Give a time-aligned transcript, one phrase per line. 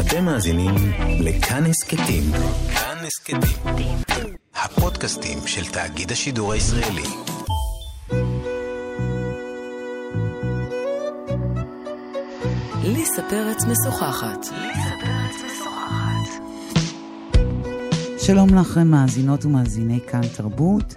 [0.00, 0.74] אתם מאזינים
[1.20, 2.22] לכאן הסכתים.
[2.74, 3.96] כאן הסכתים.
[4.54, 7.02] הפודקאסטים של תאגיד השידור הישראלי.
[12.84, 14.46] ליסה פרץ משוחחת.
[18.18, 20.94] שלום לכם מאזינות ומאזיני כאן תרבות.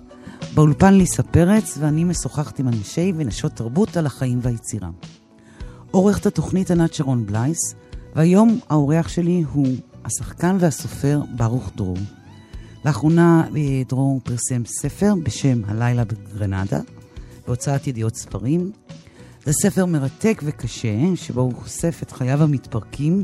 [0.54, 4.90] באולפן ליסה פרץ ואני משוחחת עם אנשי ונשות תרבות על החיים והיצירה.
[5.92, 7.76] עורכת התוכנית ענת שרון בלייס,
[8.16, 9.68] והיום האורח שלי הוא
[10.06, 11.98] השחקן והסופר ברוך דרור.
[12.86, 16.80] לאחרונה אה, דרור פרסם ספר בשם הלילה בגרנדה,
[17.48, 18.72] בהוצאת ידיעות ספרים.
[19.46, 23.24] זה ספר מרתק וקשה, שבו הוא חושף את חייו המתפרקים,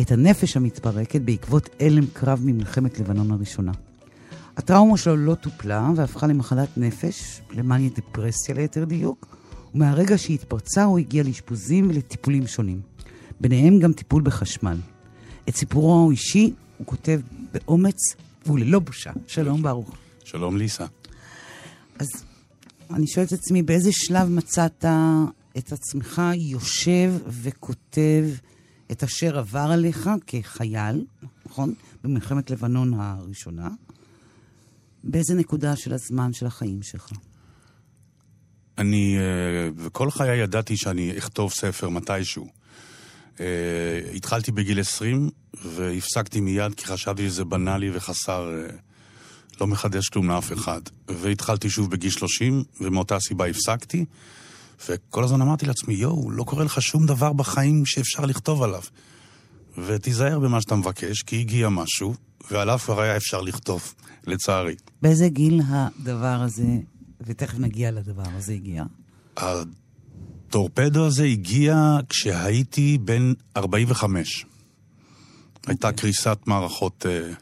[0.00, 3.72] את הנפש המתפרקת בעקבות הלם קרב ממלחמת לבנון הראשונה.
[4.56, 9.36] הטראומה שלו לא טופלה והפכה למחלת נפש, למאניה דיפרסיה ליתר דיוק,
[9.74, 12.91] ומהרגע שהיא התפרצה הוא הגיע לאשפוזים ולטיפולים שונים.
[13.42, 14.76] ביניהם גם טיפול בחשמל.
[15.48, 17.20] את סיפורו האישי הוא כותב
[17.52, 17.98] באומץ
[18.46, 19.12] וללא בושה.
[19.26, 19.96] שלום ברוך.
[20.24, 20.86] שלום ליסה.
[21.98, 22.08] אז
[22.90, 24.84] אני שואלת את עצמי, באיזה שלב מצאת
[25.58, 28.24] את עצמך יושב וכותב
[28.92, 31.04] את אשר עבר עליך כחייל,
[31.46, 31.74] נכון?
[32.04, 33.68] במלחמת לבנון הראשונה.
[35.04, 37.10] באיזה נקודה של הזמן של החיים שלך?
[38.78, 39.16] אני,
[39.76, 42.61] וכל חיי ידעתי שאני אכתוב ספר מתישהו.
[44.14, 45.30] התחלתי בגיל 20
[45.64, 48.50] והפסקתי מיד כי חשבתי שזה בנאלי וחסר,
[49.60, 50.80] לא מחדש כלום לאף אחד.
[51.08, 54.04] והתחלתי שוב בגיל 30 ומאותה סיבה הפסקתי.
[54.88, 58.82] וכל הזמן אמרתי לעצמי, יואו, לא קורה לך שום דבר בחיים שאפשר לכתוב עליו.
[59.86, 62.14] ותיזהר במה שאתה מבקש, כי הגיע משהו,
[62.50, 63.94] ועליו כבר היה אפשר לכתוב,
[64.26, 64.74] לצערי.
[65.02, 66.66] באיזה גיל הדבר הזה,
[67.20, 68.84] ותכף נגיע לדבר הזה, הגיע?
[70.52, 74.46] הטורפדו הזה הגיע כשהייתי בן 45.
[75.66, 75.92] הייתה okay.
[75.92, 77.34] קריסת מערכות uh,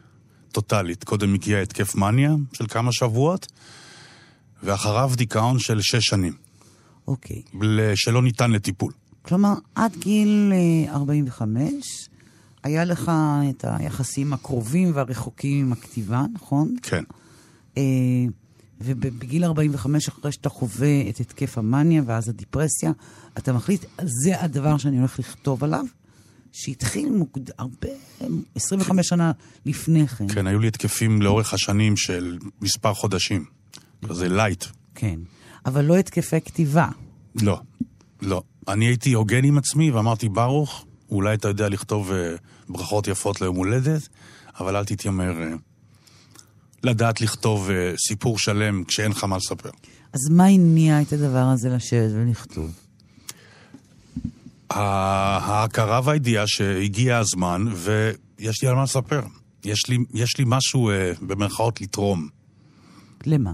[0.53, 1.05] טוטאלית.
[1.05, 3.47] קודם הגיע התקף מניה של כמה שבועות,
[4.63, 6.33] ואחריו דיכאון של שש שנים.
[7.09, 7.43] אוקיי.
[7.55, 7.57] Okay.
[7.95, 8.93] שלא ניתן לטיפול.
[9.23, 10.53] כלומר, עד גיל
[10.89, 12.09] 45
[12.63, 13.13] היה לך
[13.51, 16.77] את היחסים הקרובים והרחוקים עם הכתיבה, נכון?
[16.83, 17.05] כן.
[18.81, 22.93] ובגיל 45, אחרי שאתה חווה את התקף המאניה ואז הדיפרסיה,
[23.39, 25.85] אתה מחליט, זה הדבר שאני הולך לכתוב עליו,
[26.53, 27.41] שהתחיל מוקד...
[27.59, 27.89] הרבה,
[28.55, 29.03] 25 כן.
[29.03, 29.33] שנה
[29.67, 30.29] לפני כן.
[30.29, 33.45] כן, היו לי התקפים לאורך השנים של מספר חודשים.
[34.09, 34.65] כזה light.
[34.95, 35.21] כן.
[35.67, 36.89] אבל לא התקפי כתיבה.
[37.43, 37.61] לא,
[38.23, 38.43] לא.
[38.69, 42.15] אני הייתי הוגן עם עצמי ואמרתי, ברוך, אולי אתה יודע לכתוב uh,
[42.69, 44.09] ברכות יפות ליום הולדת,
[44.61, 45.59] אבל אל תתיימר uh,
[46.83, 47.73] לדעת לכתוב uh,
[48.09, 49.71] סיפור שלם כשאין לך מה לספר.
[50.13, 52.71] אז מה הניע את הדבר הזה לשבת ולכתוב?
[54.71, 59.23] ההכרה והידיעה שהגיע הזמן ויש לי על מה לספר.
[59.65, 62.29] יש לי, יש לי משהו, uh, במרכאות, לתרום.
[63.27, 63.53] למה?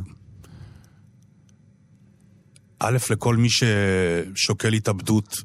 [2.79, 5.37] א', לכל מי ששוקל התאבדות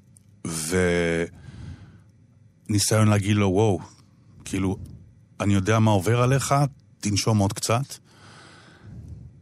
[2.69, 3.79] וניסיון להגיד לו, וואו,
[4.45, 4.77] כאילו,
[5.39, 6.55] אני יודע מה עובר עליך,
[7.01, 7.95] תנשום עוד קצת.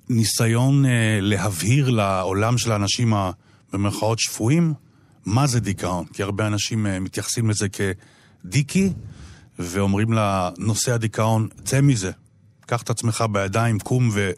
[0.10, 3.14] ניסיון אה, להבהיר לעולם של האנשים
[3.74, 4.74] במרכאות שפויים,
[5.26, 6.06] מה זה דיכאון.
[6.06, 8.94] כי הרבה אנשים אה, מתייחסים לזה כדיקי,
[9.60, 12.12] ואומרים לנושא הדיכאון, צא מזה,
[12.66, 14.32] קח את עצמך בידיים, קום ו...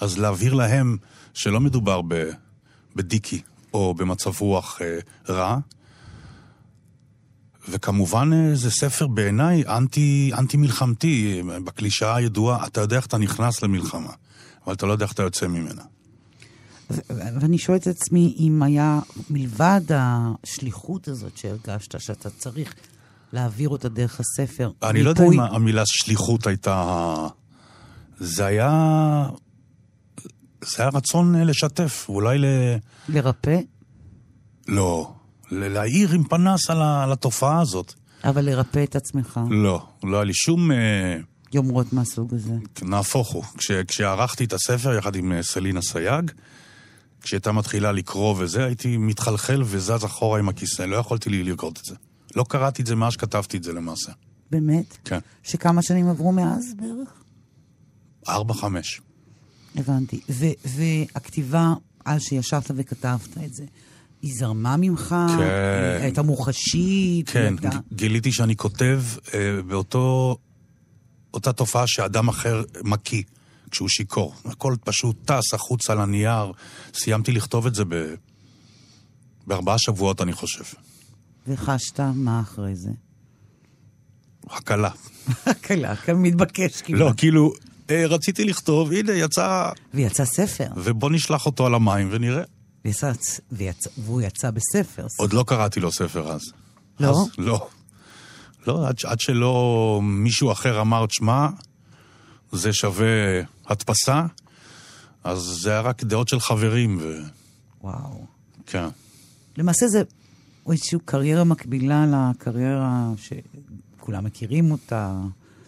[0.00, 0.96] אז להבהיר להם
[1.34, 2.30] שלא מדובר ב...
[2.96, 3.42] בדיקי
[3.74, 4.98] או במצב רוח אה,
[5.28, 5.58] רע.
[7.70, 13.62] וכמובן אה, זה ספר בעיניי אנטי, אנטי מלחמתי, בקלישאה הידועה, אתה יודע איך אתה נכנס
[13.62, 14.12] למלחמה,
[14.66, 15.82] אבל אתה לא יודע איך אתה יוצא ממנה.
[17.10, 22.74] ואני שואלת את עצמי אם היה, מלבד השליחות הזאת שהרגשת, שאתה צריך
[23.32, 25.02] להעביר אותה דרך הספר, אני ריפוי...
[25.02, 27.14] לא יודע אם המילה שליחות הייתה...
[28.20, 29.28] זה היה
[30.60, 32.44] זה היה רצון אה, לשתף, אולי ל...
[33.08, 33.60] לרפא?
[34.68, 35.12] לא,
[35.50, 37.94] להאיר עם פנס על התופעה הזאת.
[38.24, 39.40] אבל לרפא את עצמך?
[39.50, 40.70] לא, לא היה לי שום...
[40.70, 41.16] אה,
[41.54, 42.54] יומרות מהסוג הזה.
[42.82, 43.44] נהפוך הוא.
[43.56, 46.30] כש, כשערכתי את הספר יחד עם אה, סלינה סייג,
[47.22, 51.84] כשהייתה מתחילה לקרוא וזה, הייתי מתחלחל וזז אחורה עם הכיסא, לא יכולתי לי לרקוד את
[51.84, 51.94] זה.
[52.36, 54.12] לא קראתי את זה מאז שכתבתי את זה למעשה.
[54.50, 54.96] באמת?
[55.04, 55.18] כן.
[55.42, 57.12] שכמה שנים עברו מאז בערך?
[58.28, 59.00] ארבע, חמש.
[59.76, 60.20] הבנתי.
[60.64, 61.74] והכתיבה,
[62.04, 63.64] אז שישבת וכתבת את זה,
[64.22, 65.14] היא זרמה ממך?
[65.38, 65.98] כן.
[66.00, 67.28] הייתה מוחשית?
[67.28, 67.78] כן, הייתה...
[67.92, 69.02] גיליתי שאני כותב
[69.34, 70.36] אה, באותו...
[71.34, 73.22] אותה תופעה שאדם אחר מקיא
[73.70, 74.34] כשהוא שיכור.
[74.44, 76.52] הכל פשוט טס החוצה לנייר.
[76.94, 78.14] סיימתי לכתוב את זה ב...
[79.46, 80.64] בארבעה שבועות, אני חושב.
[81.48, 82.90] וחשת מה אחרי זה?
[84.50, 84.90] הקלה.
[85.46, 87.00] הקלה, כמתבקש כמעט.
[87.00, 87.52] לא, כאילו,
[87.90, 90.66] אה, רציתי לכתוב, הנה, יצא, ויצא ספר.
[90.76, 92.42] ובוא נשלח אותו על המים ונראה.
[92.88, 93.12] ויצא,
[93.52, 95.06] ויצא, והוא יצא בספר.
[95.16, 96.40] עוד לא קראתי לו ספר אז.
[97.00, 97.10] לא?
[97.10, 97.68] אז לא.
[98.66, 101.48] לא, עד, עד שלא מישהו אחר אמר, תשמע,
[102.52, 104.26] זה שווה הדפסה,
[105.24, 107.20] אז זה היה רק דעות של חברים, ו...
[107.80, 108.26] וואו.
[108.66, 108.88] כן.
[109.56, 110.02] למעשה זה
[110.70, 115.14] איזושהי קריירה מקבילה לקריירה שכולם מכירים אותה,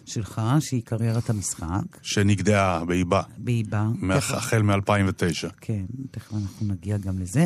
[0.05, 3.85] שלך, שהיא קריירת המשחק, שנגדעה באיבה, באיבה.
[4.01, 5.49] מאח- החל מ-2009.
[5.61, 7.45] כן, תכף אנחנו נגיע גם לזה.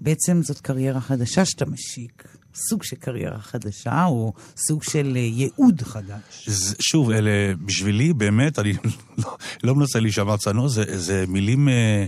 [0.00, 2.28] בעצם זאת קריירה חדשה שאתה משיק.
[2.68, 6.48] סוג של קריירה חדשה, או סוג של אה, ייעוד חדש.
[6.48, 7.30] זה- שוב, אלה,
[7.64, 8.72] בשבילי, באמת, אני
[9.24, 12.06] לא, לא מנסה להישמע צנוע, זה, זה מילים אה,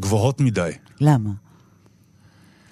[0.00, 0.70] גבוהות מדי.
[1.00, 1.30] למה?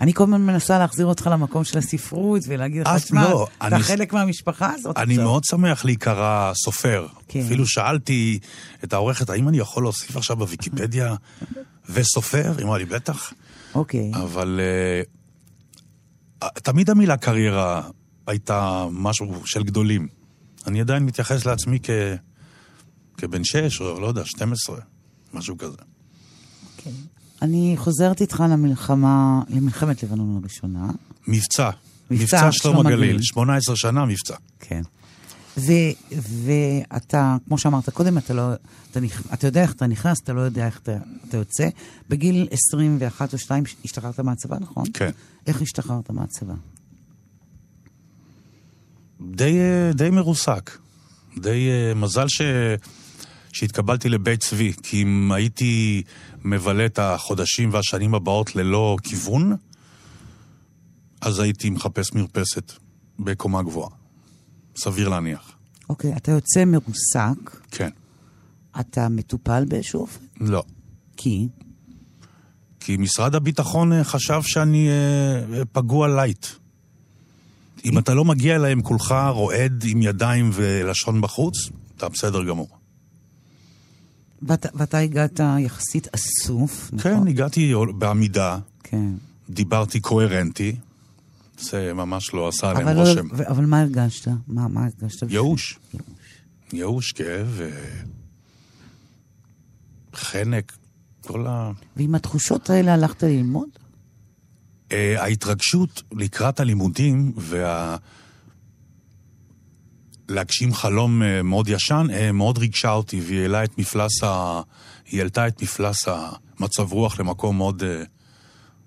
[0.00, 3.82] אני כל הזמן מנסה להחזיר אותך למקום של הספרות ולהגיד לך, תשמע, לא, אתה אני-
[3.82, 4.96] חלק מהמשפחה הזאת.
[4.98, 7.06] אני עכשיו." מאוד שמח להיקרא סופר.
[7.28, 7.40] כן.
[7.40, 8.38] אפילו שאלתי
[8.84, 11.14] את העורכת, האם אני יכול להוסיף עכשיו בוויקיפדיה
[11.88, 12.52] וסופר?
[12.58, 13.32] היא אמרה לי, בטח.
[13.74, 14.10] אוקיי.
[14.14, 14.60] אבל
[16.40, 17.82] uh, תמיד המילה קריירה
[18.26, 20.08] הייתה משהו של גדולים.
[20.66, 21.90] אני עדיין מתייחס לעצמי כ...
[23.16, 24.78] כבן שש, או לא יודע, 12,
[25.34, 25.76] משהו כזה.
[26.76, 26.92] אוקיי.
[27.44, 30.90] אני חוזרת איתך למלחמה, למלחמת לבנון הראשונה.
[31.28, 31.70] מבצע.
[32.10, 32.86] מבצע מבצע שלום.
[32.86, 33.22] הגליל.
[33.22, 34.34] 18 שנה מבצע.
[34.60, 34.82] כן.
[35.58, 35.72] ו,
[36.44, 38.52] ואתה, כמו שאמרת קודם, אתה, לא,
[38.90, 40.96] אתה, נכ, אתה יודע איך אתה נכנס, אתה לא יודע איך אתה,
[41.28, 41.68] אתה יוצא.
[42.08, 44.84] בגיל 21 או 2 השתחררת מהצבא, נכון?
[44.94, 45.10] כן.
[45.46, 46.54] איך השתחררת מהצבא?
[49.20, 50.70] די, אה, די מרוסק.
[51.38, 52.42] די אה, מזל ש...
[53.54, 56.02] שהתקבלתי לבית צבי, כי אם הייתי
[56.44, 59.56] מבלה את החודשים והשנים הבאות ללא כיוון,
[61.20, 62.72] אז הייתי מחפש מרפסת
[63.18, 63.90] בקומה גבוהה.
[64.76, 65.52] סביר להניח.
[65.88, 67.88] אוקיי, אתה יוצא מרוסק, כן.
[68.80, 70.24] אתה מטופל באיזשהו אופן?
[70.40, 70.62] לא.
[71.16, 71.48] כי?
[72.80, 76.46] כי משרד הביטחון אה, חשב שאני אה, פגוע light.
[77.84, 81.54] אם אתה לא מגיע אליהם כולך רועד עם ידיים ולשון בחוץ,
[81.96, 82.83] אתה בסדר גמור.
[84.46, 87.12] ואתה, ואתה הגעת יחסית אסוף, נכון?
[87.22, 89.10] כן, הגעתי בעמידה, כן.
[89.50, 90.76] דיברתי קוהרנטי,
[91.58, 93.26] זה ממש לא עשה עליהם אבל, לא, רושם.
[93.32, 94.28] ו- אבל מה הרגשת?
[94.48, 95.30] מה, מה הרגשת?
[95.30, 95.78] ייאוש.
[96.72, 97.12] ייאוש.
[97.12, 97.60] כאב,
[100.14, 100.72] חנק,
[101.26, 101.72] כל ה...
[101.96, 103.68] ועם התחושות האלה הלכת ללמוד?
[104.92, 107.96] אה, ההתרגשות לקראת הלימודים וה...
[110.28, 114.60] להגשים חלום אה, מאוד ישן, אה, מאוד ריגשה אותי, והיא העלה את מפלס ה...
[115.06, 118.02] היא העלתה את מפלס המצב רוח למקום מאוד אה,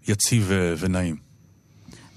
[0.07, 1.15] יציב ו- ונעים.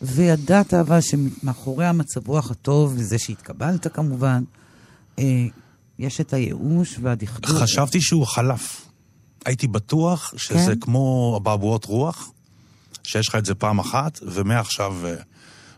[0.02, 4.42] וידעת אבל שמאחורי המצב רוח הטוב, וזה שהתקבלת כמובן,
[5.98, 7.50] יש את הייאוש והדכדוך.
[7.50, 8.86] חשבתי שהוא חלף.
[9.44, 10.80] הייתי בטוח שזה כן?
[10.80, 12.32] כמו אבעבועות רוח,
[13.02, 14.96] שיש לך את זה פעם אחת, ומעכשיו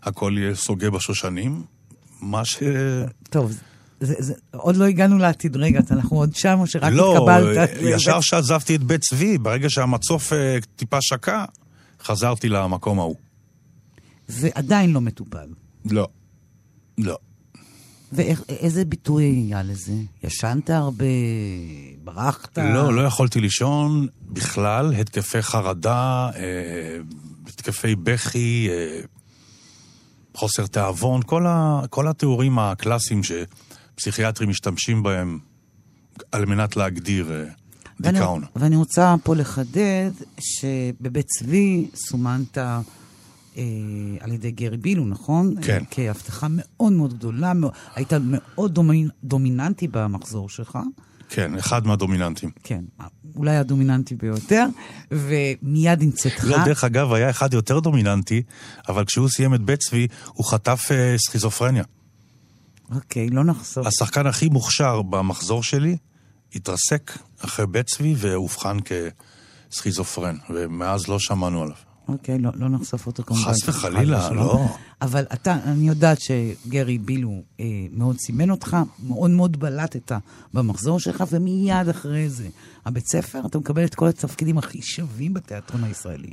[0.03, 1.65] הכל יהיה סוגה בשושנים.
[2.23, 2.63] מה ש...
[3.31, 3.59] טוב,
[4.01, 5.57] זה, זה, עוד לא הגענו לעתיד.
[5.57, 7.71] רגע, אנחנו עוד שם, או שרק לא, התקבלת?
[7.83, 11.45] ישר שעזבתי את בית צבי, ברגע שהמצוף אה, טיפה שקע,
[12.03, 13.17] חזרתי למקום ההוא.
[14.29, 15.49] ועדיין לא מטופל.
[15.91, 16.09] לא.
[16.99, 17.19] לא.
[18.13, 19.93] ואיזה ביטוי היה לזה?
[20.25, 21.05] ישנת הרבה?
[22.05, 22.59] ברחת?
[22.59, 26.99] לא, לא יכולתי לישון בכלל, התקפי חרדה, אה,
[27.49, 29.01] התקפי בכי, אה,
[30.35, 35.39] חוסר תיאבון, כל, ה, כל התיאורים הקלאסיים שפסיכיאטרים משתמשים בהם
[36.33, 37.45] על מנת להגדיר אה,
[38.01, 38.45] ואני, דיכאון.
[38.57, 40.11] ואני רוצה פה לחדד
[40.41, 43.63] שבבית צבי סומנת אה,
[44.21, 45.55] על ידי גרי בילו, נכון?
[45.63, 45.83] כן.
[45.91, 50.79] כהבטחה מאוד מאוד גדולה, מאוד, היית מאוד דומינ, דומיננטי במחזור שלך.
[51.35, 52.51] כן, אחד מהדומיננטים.
[52.63, 52.85] כן,
[53.37, 54.67] אולי הדומיננטי ביותר,
[55.11, 56.45] ומיד עם צאתך...
[56.45, 58.43] לא, דרך אגב, היה אחד יותר דומיננטי,
[58.89, 61.85] אבל כשהוא סיים את בית צבי, הוא חטף אה, סכיזופרניה.
[62.95, 63.89] אוקיי, לא נחזור.
[63.89, 65.97] השחקן הכי מוכשר במחזור שלי
[66.55, 68.77] התרסק אחרי בית צבי ואובחן
[69.71, 71.77] כסכיזופרן, ומאז לא שמענו עליו.
[72.09, 73.43] אוקיי, לא, לא נחשוף אותו כמובן.
[73.43, 74.31] חס וחלילה.
[74.31, 74.67] לא.
[75.03, 80.13] אבל אתה, אני יודעת שגרי בילו אה, מאוד סימן אותך, מאוד מאוד בלטת
[80.55, 82.49] במחזור שלך, ומיד אחרי זה,
[82.87, 86.31] הבית ספר, אתה מקבל את כל התפקידים הכי שווים בתיאטרון הישראלי.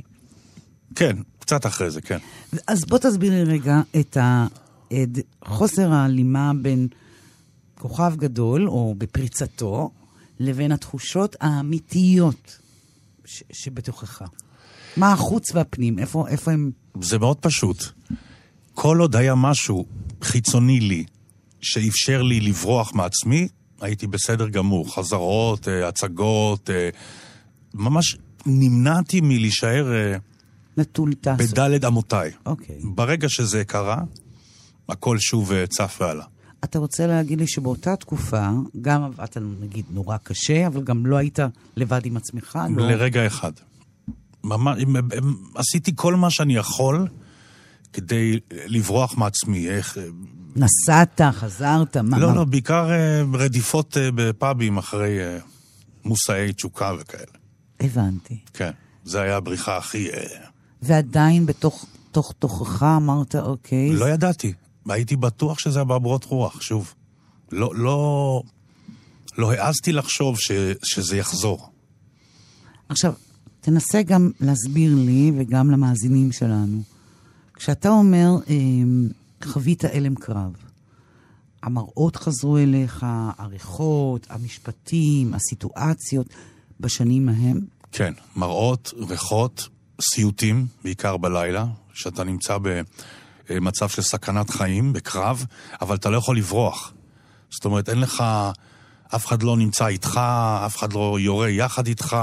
[0.94, 2.18] כן, קצת אחרי זה, כן.
[2.66, 4.46] אז בוא תסביר לי רגע את, ה,
[4.88, 5.08] את
[5.44, 6.88] חוסר ההלימה בין
[7.78, 9.90] כוכב גדול, או בפריצתו,
[10.40, 12.58] לבין התחושות האמיתיות
[13.24, 14.22] ש, שבתוכך.
[14.96, 15.98] מה החוץ והפנים?
[15.98, 16.70] איפה, איפה הם...
[17.00, 17.84] זה מאוד פשוט.
[18.74, 19.86] כל עוד היה משהו
[20.22, 21.04] חיצוני לי,
[21.60, 23.48] שאפשר לי לברוח מעצמי,
[23.80, 24.94] הייתי בסדר גמור.
[24.94, 26.88] חזרות, אה, הצגות, אה,
[27.74, 28.16] ממש
[28.46, 30.16] נמנעתי מלהישאר אה,
[30.76, 31.50] נטול טס.
[31.52, 32.30] בדלת אמותיי.
[32.46, 32.78] אוקיי.
[32.82, 34.02] ברגע שזה קרה,
[34.88, 36.24] הכל שוב צף ועלה.
[36.64, 38.50] אתה רוצה להגיד לי שבאותה תקופה,
[38.82, 41.38] גם עבדת נגיד נורא קשה, אבל גם לא היית
[41.76, 42.58] לבד עם עצמך?
[42.76, 42.90] לא...
[42.90, 43.52] לרגע אחד.
[44.44, 44.78] ממש,
[45.54, 47.08] עשיתי כל מה שאני יכול
[47.92, 49.70] כדי לברוח מעצמי.
[49.70, 49.98] איך...
[50.56, 52.18] נסעת, חזרת, מה?
[52.18, 52.34] לא?
[52.34, 55.38] לא, בעיקר אה, רדיפות אה, בפאבים אחרי אה,
[56.04, 57.32] מושאי תשוקה וכאלה.
[57.80, 58.38] הבנתי.
[58.54, 58.70] כן,
[59.04, 60.10] זה היה הבריחה הכי...
[60.10, 60.22] אה,
[60.82, 64.52] ועדיין בתוך תוך תוכך אמרת, אוקיי, לא ידעתי.
[64.88, 66.94] הייתי בטוח שזה אבעבועות רוח, שוב.
[67.52, 68.42] לא, לא,
[69.38, 70.50] לא העזתי לחשוב ש,
[70.82, 71.70] שזה יחזור.
[72.88, 73.12] עכשיו,
[73.60, 76.82] תנסה גם להסביר לי וגם למאזינים שלנו.
[77.54, 79.08] כשאתה אומר, אמ,
[79.44, 80.52] חווית הלם קרב,
[81.62, 83.06] המראות חזרו אליך,
[83.38, 86.26] הריחות, המשפטים, הסיטואציות,
[86.80, 87.60] בשנים ההם,
[87.92, 89.68] כן, מראות, ריחות,
[90.00, 92.56] סיוטים, בעיקר בלילה, שאתה נמצא
[93.48, 95.44] במצב של סכנת חיים, בקרב,
[95.80, 96.92] אבל אתה לא יכול לברוח.
[97.50, 98.24] זאת אומרת, אין לך,
[99.14, 100.20] אף אחד לא נמצא איתך,
[100.66, 102.16] אף אחד לא יורה יחד איתך,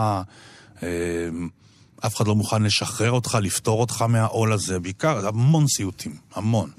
[2.05, 6.69] אף אחד לא מוכן לשחרר אותך, לפתור אותך מהעול הזה, בעיקר, המון סיוטים, המון.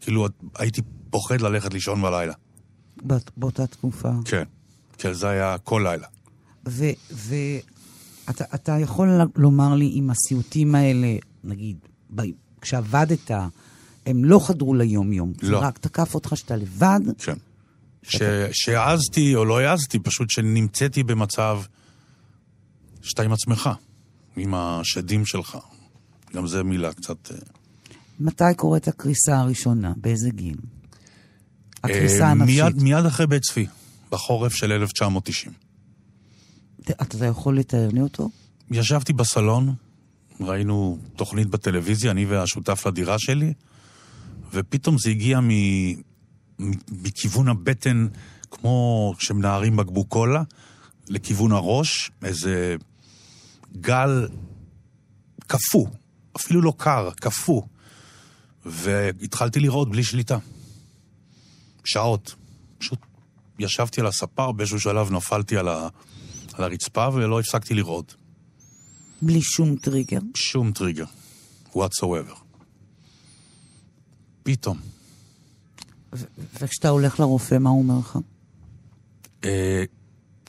[0.00, 0.26] כאילו,
[0.58, 0.80] הייתי
[1.10, 2.32] פוחד ללכת לישון בלילה.
[3.02, 4.08] באת- באותה תקופה.
[4.24, 4.42] כן,
[4.98, 6.06] כן, זה היה כל לילה.
[7.10, 11.76] ואתה אתה יכול לומר לי אם הסיוטים האלה, נגיד,
[12.14, 12.22] ב,
[12.60, 13.30] כשעבדת,
[14.06, 15.32] הם לא חדרו ליום-יום.
[15.42, 15.48] לא.
[15.60, 17.36] זה רק תקף אותך שאתה לבד, כן.
[18.02, 21.60] ש- שהעזתי או לא העזתי, פשוט שנמצאתי במצב
[23.04, 23.70] שאתה עם עצמך,
[24.36, 25.58] עם השדים שלך.
[26.34, 27.30] גם זו מילה קצת...
[27.32, 27.36] אה,
[28.20, 29.92] מתי קורית הקריסה הראשונה?
[29.96, 30.56] באיזה גיל?
[31.84, 32.62] הקריסה אה, הנפשית.
[32.64, 33.66] מיד, מיד אחרי בית צבי,
[34.10, 35.52] בחורף של 1990.
[36.84, 38.30] ת- אתה יכול לתאר לי אותו?
[38.70, 39.74] ישבתי בסלון,
[40.40, 43.52] ראינו תוכנית בטלוויזיה, אני והשותף לדירה שלי,
[44.52, 45.48] ופתאום זה הגיע מ...
[45.48, 46.00] מ-
[47.02, 48.06] מכיוון הבטן,
[48.50, 50.42] כמו כשמנערים בקבוק קולה,
[51.08, 52.76] לכיוון הראש, איזה
[53.76, 54.28] גל
[55.46, 55.86] קפוא,
[56.36, 57.62] אפילו לא קר, קפוא.
[58.66, 60.38] והתחלתי לראות בלי שליטה.
[61.84, 62.34] שעות.
[62.78, 62.98] פשוט
[63.58, 65.88] ישבתי על הספה, באיזשהו שלב נפלתי על, ה...
[66.52, 68.16] על הרצפה ולא הפסקתי לראות.
[69.22, 70.18] בלי שום טריגר?
[70.34, 71.04] שום טריגר,
[71.74, 72.34] whatsoever.
[74.42, 74.78] פתאום.
[76.12, 76.24] ו-
[76.60, 78.18] וכשאתה הולך לרופא, מה הוא אומר לך?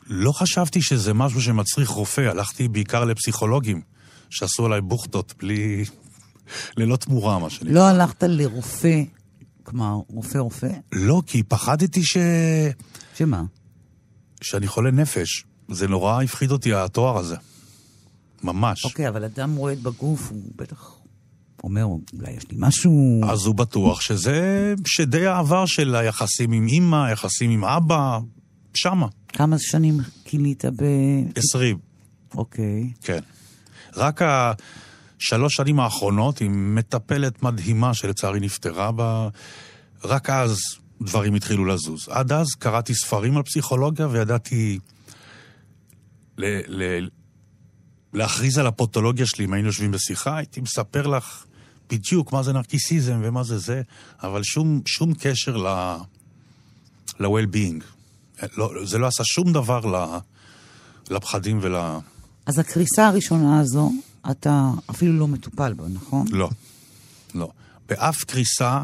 [0.05, 3.81] לא חשבתי שזה משהו שמצריך רופא, הלכתי בעיקר לפסיכולוגים,
[4.29, 5.85] שעשו עליי בוכטות בלי...
[6.77, 7.73] ללא תמורה, מה שנקרא.
[7.73, 9.01] לא הלכת לרופא,
[9.63, 10.69] כלומר, רופא-רופא?
[10.91, 12.17] לא, כי פחדתי ש...
[13.17, 13.43] שמה?
[14.41, 15.45] שאני חולה נפש.
[15.69, 17.35] זה נורא הפחיד אותי, התואר הזה.
[18.43, 18.85] ממש.
[18.85, 20.91] אוקיי, אבל אדם רועד בגוף, הוא בטח
[21.63, 23.21] אומר, אולי יש לי משהו...
[23.29, 28.19] אז הוא בטוח שזה שדי העבר של היחסים עם אימא, היחסים עם אבא,
[28.73, 29.07] שמה.
[29.35, 30.83] כמה שנים כילית ב...
[31.35, 31.77] עשרים.
[32.33, 32.91] אוקיי.
[33.01, 33.19] כן.
[33.95, 39.29] רק השלוש שנים האחרונות עם מטפלת מדהימה שלצערי נפטרה בה,
[40.03, 40.57] רק אז
[41.01, 42.09] דברים התחילו לזוז.
[42.09, 44.79] עד אז קראתי ספרים על פסיכולוגיה וידעתי
[46.37, 47.07] ל- ל-
[48.13, 51.45] להכריז על הפותולוגיה שלי אם היינו יושבים בשיחה, הייתי מספר לך
[51.89, 53.81] בדיוק מה זה נרקיסיזם ומה זה זה,
[54.23, 55.67] אבל שום, שום קשר ל...
[57.19, 57.94] ל-well-being.
[58.57, 60.11] לא, זה לא עשה שום דבר.
[61.09, 61.75] לפחדים ול...
[62.45, 63.91] אז הקריסה הראשונה הזו,
[64.31, 66.25] אתה אפילו לא מטופל בה, נכון?
[66.31, 66.49] לא,
[67.35, 67.51] לא.
[67.89, 68.83] באף קריסה,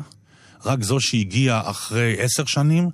[0.65, 2.89] רק זו שהגיעה אחרי עשר שנים,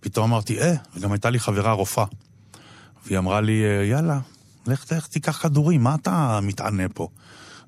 [0.00, 2.04] פתאום אמרתי, אה, וגם הייתה לי חברה רופאה.
[3.06, 4.20] והיא אמרה לי, "אה, יאללה,
[4.66, 7.08] לך, לך תיקח כדורים, מה אתה מתענה פה?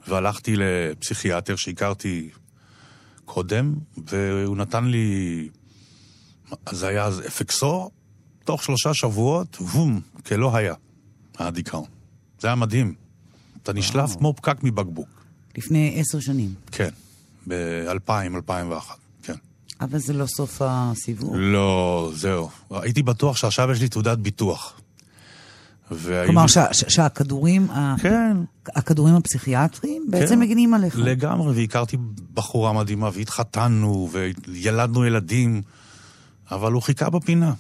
[0.09, 2.31] והלכתי לפסיכיאטר שהכרתי
[3.25, 3.75] קודם,
[4.07, 5.49] והוא נתן לי,
[6.67, 7.91] אז זה היה אז אפקסור,
[8.45, 10.75] תוך שלושה שבועות, וום, כלא היה,
[11.39, 11.85] הדיכאון.
[12.41, 12.95] זה היה מדהים.
[13.63, 15.09] אתה נשלף כמו פקק מבקבוק.
[15.59, 16.55] לפני עשר שנים.
[16.73, 16.89] כן,
[17.49, 19.35] ב-2000, 2001, כן.
[19.81, 21.35] אבל זה לא סוף הסיבוב.
[21.37, 22.51] לא, זהו.
[22.71, 24.81] הייתי בטוח שעכשיו יש לי תעודת ביטוח.
[25.91, 28.37] והיו כלומר, שהכדורים, ה- כן,
[28.69, 30.97] הכדורים הפסיכיאטריים בעצם מגינים עליך.
[30.99, 31.97] לגמרי, והכרתי
[32.35, 34.11] בחורה מדהימה, והתחתנו,
[34.47, 35.63] וילדנו ילדים,
[36.51, 37.53] אבל הוא חיכה בפינה,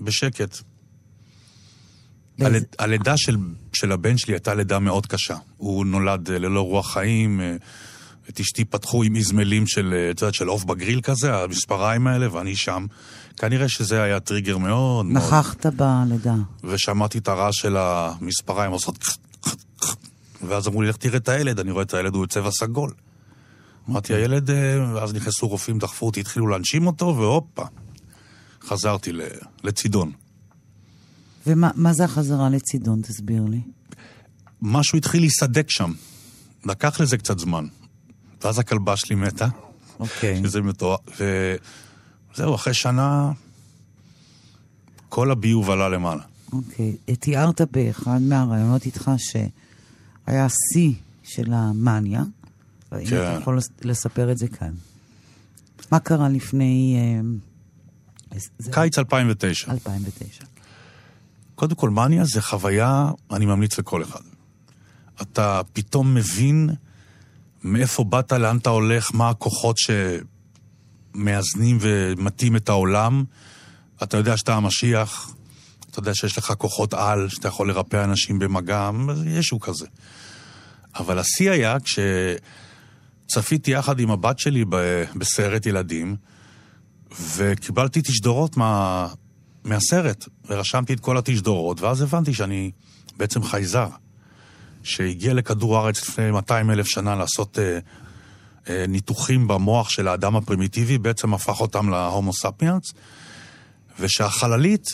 [0.00, 0.56] בשקט.
[2.38, 3.36] באיזה- הליד- הלידה של,
[3.72, 5.36] של הבן שלי הייתה לידה מאוד קשה.
[5.56, 7.56] הוא נולד אה, ללא רוח חיים, אה,
[8.30, 12.34] את אשתי פתחו עם איזמלים של, אה, את יודעת, של עוף בגריל כזה, המספריים האלה,
[12.34, 12.86] ואני שם.
[13.36, 15.24] כנראה שזה היה טריגר מאוד מאוד.
[15.24, 16.34] נכחת בלידה.
[16.64, 18.98] ושמעתי את הרעש של המספריים עושות...
[20.48, 22.90] ואז אמרו לי, לך תראה את הילד, אני רואה את הילד, הוא צבע סגול.
[23.90, 24.50] אמרתי, הילד,
[24.94, 27.64] ואז נכנסו רופאים, דחפו אותי, התחילו להנשים אותו, והופה,
[28.64, 29.10] חזרתי
[29.64, 30.12] לצידון.
[31.46, 33.02] ומה מה זה החזרה לצידון?
[33.02, 33.60] תסביר לי.
[34.62, 35.92] משהו התחיל להיסדק שם.
[36.66, 37.66] לקח לזה קצת זמן.
[38.44, 39.48] ואז הכלבה שלי מתה,
[39.98, 40.42] אוקיי.
[40.44, 41.00] שזה מטורף.
[42.34, 43.32] וזהו, אחרי שנה,
[45.08, 46.22] כל הביוב עלה למעלה.
[46.52, 46.96] אוקיי.
[47.20, 52.22] תיארת באחד מהראיונות איתך שהיה שיא של המאניה,
[52.92, 53.16] והאם כן.
[53.16, 54.72] אתה יכול לס- לספר את זה כאן.
[55.92, 56.96] מה קרה לפני...
[56.98, 57.20] אה,
[58.72, 59.72] קיץ 2009.
[59.72, 60.44] 2009.
[61.54, 64.20] קודם כל, מניה זה חוויה, אני ממליץ לכל אחד.
[65.22, 66.70] אתה פתאום מבין
[67.64, 69.76] מאיפה באת, לאן אתה הולך, מה הכוחות
[71.14, 73.24] שמאזנים ומטים את העולם.
[74.02, 75.34] אתה יודע שאתה המשיח,
[75.90, 78.90] אתה יודע שיש לך כוחות על, שאתה יכול לרפא אנשים במגע,
[79.26, 79.86] ישו כזה.
[80.96, 81.76] אבל השיא היה
[83.26, 86.16] כשצפיתי יחד עם הבת שלי ב- בסרט ילדים,
[87.36, 89.06] וקיבלתי תשדורות מה...
[89.64, 92.70] מהסרט, ורשמתי את כל התשדורות, ואז הבנתי שאני
[93.16, 93.88] בעצם חייזר,
[94.82, 97.78] שהגיע לכדור הארץ לפני 200 אלף שנה לעשות אה,
[98.68, 102.92] אה, ניתוחים במוח של האדם הפרימיטיבי, בעצם הפך אותם להומו ספיאנס,
[104.00, 104.86] ושהחללית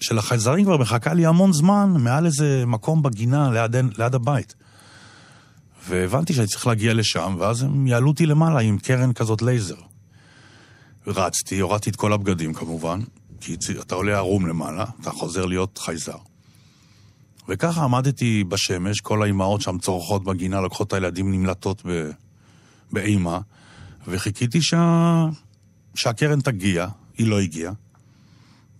[0.00, 4.54] של החייזרים כבר מחכה לי המון זמן, מעל איזה מקום בגינה ליד, ליד הבית.
[5.88, 9.95] והבנתי שאני צריך להגיע לשם, ואז הם יעלו אותי למעלה עם קרן כזאת לייזר.
[11.06, 13.00] רצתי, הורדתי את כל הבגדים כמובן,
[13.40, 16.16] כי אתה עולה ערום למעלה, אתה חוזר להיות חייזר.
[17.48, 22.10] וככה עמדתי בשמש, כל האימהות שם צורחות בגינה, לוקחות את הילדים נמלטות ב...
[22.92, 23.40] באימה,
[24.06, 25.26] וחיכיתי שה...
[25.94, 26.86] שהקרן תגיע,
[27.18, 27.72] היא לא הגיעה.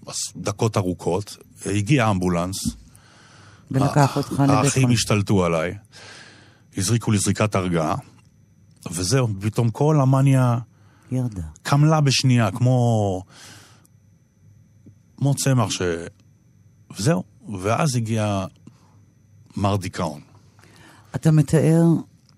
[0.06, 2.56] אז דקות ארוכות, הגיע אמבולנס,
[3.70, 4.90] ולקח אותך לבית האחים חולים.
[4.90, 5.74] השתלטו עליי,
[6.76, 7.94] הזריקו לי זריקת הרגעה,
[8.90, 10.58] וזהו, פתאום כל המאניה
[11.12, 11.42] ירדה.
[11.62, 13.22] קמלה בשנייה, כמו...
[15.16, 15.82] כמו צמח ש...
[16.98, 17.22] וזהו,
[17.62, 18.44] ואז הגיע
[19.56, 20.20] מר דיכאון.
[21.14, 21.82] אתה מתאר,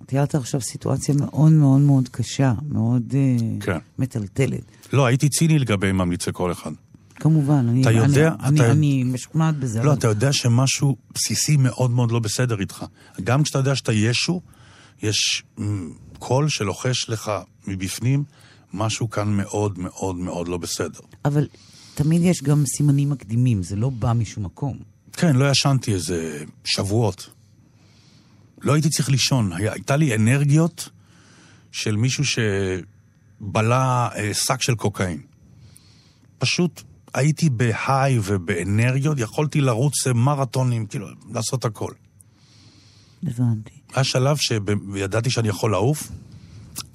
[0.07, 3.79] תיארת עכשיו סיטואציה מאוד מאוד מאוד קשה, מאוד אה, כן.
[3.99, 4.63] מטלטלת.
[4.93, 6.71] לא, הייתי ציני לגבי ממליצי כל אחד.
[7.15, 9.83] כמובן, אני, אתה יודע, אני, אתה- אני, אני משוכנעת בזה.
[9.83, 12.85] לא, אבל- אתה יודע שמשהו בסיסי מאוד מאוד לא בסדר איתך.
[13.25, 14.41] גם כשאתה יודע שאתה ישו,
[15.03, 15.43] יש
[16.19, 17.33] קול שלוחש לך
[17.67, 18.25] מבפנים,
[18.73, 21.01] משהו כאן מאוד מאוד מאוד לא בסדר.
[21.25, 21.49] אבל
[21.95, 24.79] תמיד יש גם סימנים מקדימים, זה לא בא משום מקום.
[25.13, 27.31] כן, לא ישנתי איזה שבועות.
[28.61, 30.89] לא הייתי צריך לישון, היה, הייתה לי אנרגיות
[31.73, 35.21] של מישהו שבלע אה, שק של קוקאין.
[36.39, 36.83] פשוט
[37.15, 41.93] הייתי בהיי ובאנרגיות, יכולתי לרוץ מרתונים, כאילו, לעשות הכל.
[43.23, 43.71] הבנתי.
[43.95, 46.09] היה שלב שידעתי שאני יכול לעוף,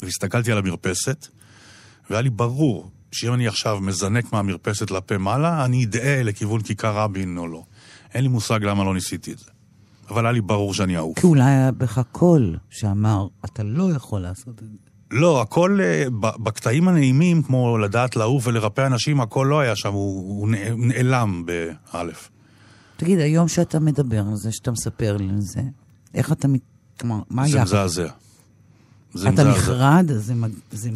[0.01, 1.27] והסתכלתי על המרפסת,
[2.09, 7.37] והיה לי ברור שאם אני עכשיו מזנק מהמרפסת לפה מעלה, אני אדעה לכיוון כיכר רבין
[7.37, 7.63] או לא.
[8.13, 9.45] אין לי מושג למה לא ניסיתי את זה.
[10.09, 11.19] אבל היה לי ברור שאני אעוף.
[11.19, 14.77] כי אולי היה בך קול שאמר, אתה לא יכול לעשות את זה.
[15.11, 20.39] לא, הכל אה, בקטעים הנעימים, כמו לדעת לעוף ולרפא אנשים, הכל לא היה שם, הוא,
[20.39, 22.29] הוא נע- נעלם באלף.
[22.97, 25.61] תגיד, היום שאתה מדבר על זה, שאתה מספר לי על זה,
[26.13, 26.61] איך אתה מת...
[26.99, 27.63] כלומר, מה זה היה?
[27.63, 28.07] מזעזע.
[29.13, 29.49] זה אתה מזעזע.
[29.57, 30.05] נחרד?
[30.07, 30.33] זה...
[30.71, 30.89] זה...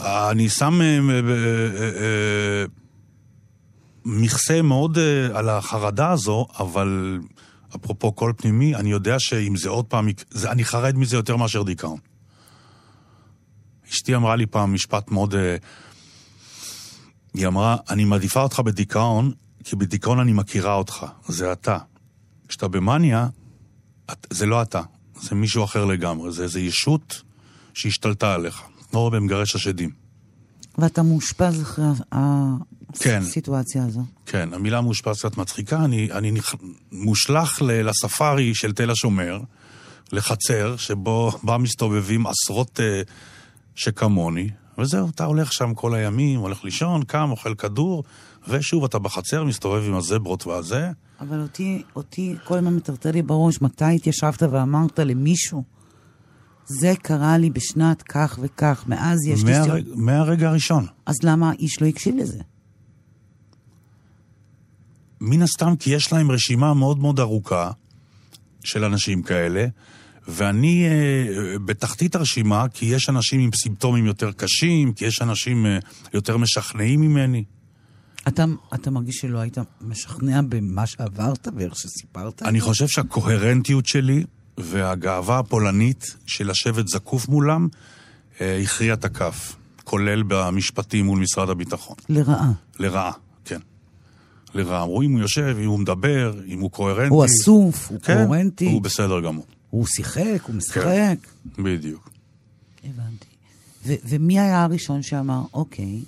[0.00, 1.20] אני שם אה, אה,
[2.00, 2.64] אה,
[4.04, 4.98] מכסה מאוד
[5.34, 7.18] על החרדה הזו, אבל
[7.76, 10.08] אפרופו קול פנימי, אני יודע שאם זה עוד פעם,
[10.44, 11.98] אני חרד מזה יותר מאשר דיכאון.
[13.90, 15.34] אשתי אמרה לי פעם משפט מאוד...
[17.34, 19.32] היא אמרה, אני מעדיפה אותך בדיכאון,
[19.64, 21.78] כי בדיכאון אני מכירה אותך, זה אתה.
[22.48, 23.28] כשאתה במאניה,
[24.12, 24.82] את- זה לא אתה,
[25.20, 27.22] זה מישהו אחר לגמרי, זה איזו ישות
[27.74, 29.90] שהשתלטה עליך, כמו במגרש השדים.
[30.78, 31.84] ואתה מאושפז אחרי
[32.98, 33.20] כן.
[33.22, 34.04] הסיטואציה הזו.
[34.26, 36.54] כן, המילה מאושפז קצת מצחיקה, אני, אני נכ...
[36.92, 39.40] מושלך ל- לספארי של תל השומר,
[40.12, 43.10] לחצר, שבו בה מסתובבים עשרות uh,
[43.74, 48.04] שכמוני, וזהו, אתה הולך שם כל הימים, הולך לישון, קם, אוכל כדור,
[48.48, 50.90] ושוב אתה בחצר, מסתובב עם הזברות והזה.
[51.20, 55.64] אבל אותי, אותי כל הזמן מטרטר לי בראש, מתי התיישבת ואמרת למישהו,
[56.80, 59.52] זה קרה לי בשנת כך וכך, מאז יש לי...
[59.52, 59.84] מהרג...
[59.94, 60.86] מהרגע הראשון.
[61.06, 62.38] אז למה האיש לא הקשיב לזה?
[65.20, 67.70] מן הסתם כי יש להם רשימה מאוד מאוד ארוכה
[68.64, 69.66] של אנשים כאלה,
[70.28, 75.78] ואני אה, בתחתית הרשימה, כי יש אנשים עם סימפטומים יותר קשים, כי יש אנשים אה,
[76.14, 77.44] יותר משכנעים ממני.
[78.28, 82.42] אתה, אתה מרגיש שלא היית משכנע במה שעברת ואיך שסיפרת?
[82.42, 84.24] אני חושב שהקוהרנטיות שלי
[84.58, 87.68] והגאווה הפולנית של לשבת זקוף מולם
[88.40, 91.96] אה, הכריע את הכף, כולל במשפטים מול משרד הביטחון.
[92.08, 92.52] לרעה.
[92.78, 93.12] לרעה,
[93.44, 93.60] כן.
[94.54, 94.82] לרעה.
[94.82, 97.08] אמרו אם הוא יושב, אם הוא מדבר, אם הוא קוהרנטי.
[97.14, 98.64] הוא אסוף, הוא כן, קוהרנטי.
[98.64, 99.46] הוא בסדר גמור.
[99.70, 100.82] הוא שיחק, הוא משחק.
[100.82, 101.14] כן,
[101.58, 102.10] בדיוק.
[102.84, 103.26] הבנתי.
[103.86, 106.00] ו- ומי היה הראשון שאמר, אוקיי,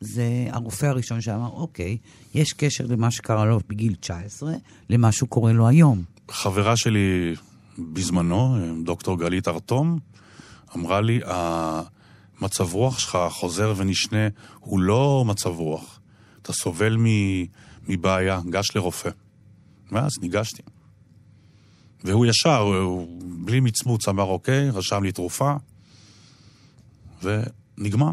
[0.00, 1.96] זה הרופא הראשון שאמר, אוקיי,
[2.34, 4.52] יש קשר למה שקרה לו בגיל 19
[4.90, 6.02] למה שהוא קורה לו היום.
[6.30, 7.34] חברה שלי
[7.78, 9.98] בזמנו, דוקטור גלית ארתום,
[10.76, 14.28] אמרה לי, המצב רוח שלך חוזר ונשנה,
[14.60, 16.00] הוא לא מצב רוח.
[16.42, 16.96] אתה סובל
[17.88, 19.10] מבעיה, גש לרופא.
[19.92, 20.62] ואז ניגשתי.
[22.04, 25.54] והוא ישר, הוא, בלי מצמוץ, אמר אוקיי, רשם לי תרופה,
[27.22, 28.12] ונגמר.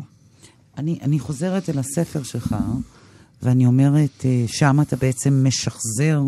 [0.77, 2.55] אני, אני חוזרת אל הספר שלך,
[3.41, 6.21] ואני אומרת, אה, שם אתה בעצם משחזר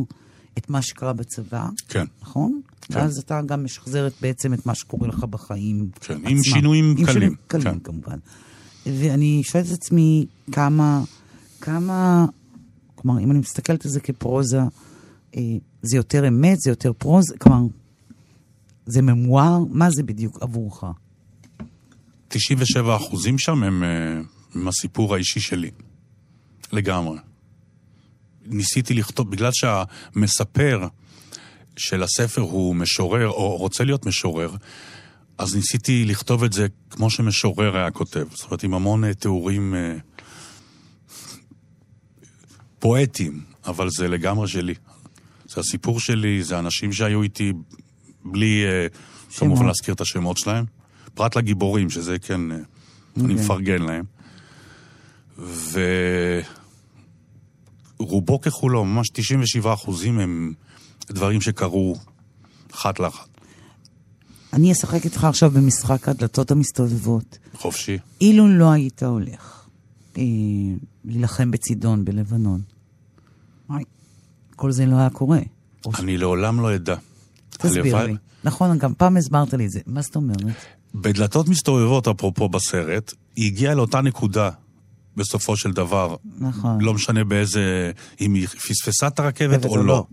[0.58, 2.06] את מה שקרה בצבא, כן.
[2.22, 2.62] נכון?
[2.91, 2.99] כן.
[2.99, 6.27] ואז אתה גם משחזר בעצם את מה שקורה לך בחיים כן, עצמם.
[6.27, 7.80] עם שינויים עם קלים, שינויים קלים, כן.
[7.80, 8.17] כמובן.
[8.86, 11.04] ואני שואלת את עצמי כמה,
[11.62, 12.25] כמה,
[12.95, 14.62] כלומר, אם אני מסתכלת על זה כפרוזה,
[15.36, 15.41] אה,
[15.82, 17.62] זה יותר אמת, זה יותר פרוזה, כלומר,
[18.86, 20.84] זה ממואר, מה זה בדיוק עבורך?
[22.27, 24.21] 97 אחוזים שם הם, אה,
[24.56, 25.71] הם הסיפור האישי שלי.
[26.71, 27.17] לגמרי.
[28.45, 30.88] ניסיתי לכתוב, בגלל שהמספר
[31.82, 34.56] של הספר הוא משורר, או רוצה להיות משורר,
[35.38, 38.26] אז ניסיתי לכתוב את זה כמו שמשורר היה כותב.
[38.32, 39.96] זאת אומרת, עם המון אה, תיאורים אה,
[42.80, 44.74] פואטיים, אבל זה לגמרי שלי.
[45.46, 47.54] זה הסיפור שלי, זה אנשים שהיו איתי
[48.26, 48.88] בלי אה,
[49.38, 49.65] כמובן.
[49.65, 50.65] להזכיר את השמות שלהם.
[51.13, 52.63] פרט לגיבורים, שזה כן, אה, אני
[53.17, 53.36] אוקיי.
[53.36, 54.06] מפרגן להם.
[58.00, 60.54] ורובו ככולו, ממש 97 אחוזים הם
[61.12, 61.95] דברים שקרו
[62.74, 63.28] אחת לאחת.
[64.54, 67.38] אני אשחק איתך עכשיו במשחק הדלתות המסתובבות.
[67.54, 67.97] חופשי.
[68.21, 69.65] אילו לא היית הולך
[70.17, 70.24] אה,
[71.06, 72.62] להילחם בצידון בלבנון,
[73.69, 73.84] וואי,
[74.56, 75.39] כל זה לא היה קורה.
[75.86, 76.95] או ש- אני לעולם לא אדע.
[77.50, 78.15] תסביר הלוואי- לי.
[78.43, 79.80] נכון, גם פעם הסברת לי את זה.
[79.86, 80.56] מה זאת אומרת?
[80.95, 84.50] בדלתות מסתובבות, אפרופו בסרט, היא הגיעה לאותה נקודה
[85.17, 86.15] בסופו של דבר.
[86.39, 86.82] נכון.
[86.82, 87.91] לא משנה באיזה...
[88.21, 90.06] אם היא פספסה את הרכבת או לא.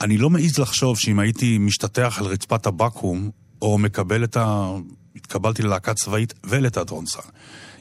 [0.00, 3.30] אני לא מעז לחשוב שאם הייתי משתטח על רצפת הבקו"ם,
[3.62, 4.72] או מקבל את ה...
[5.16, 7.30] התקבלתי ללהקה צבאית ולתיאטרון צה"ל.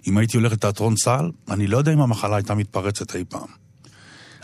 [0.07, 3.47] אם הייתי הולך לתיאטרון צה"ל, אני לא יודע אם המחלה הייתה מתפרצת אי פעם.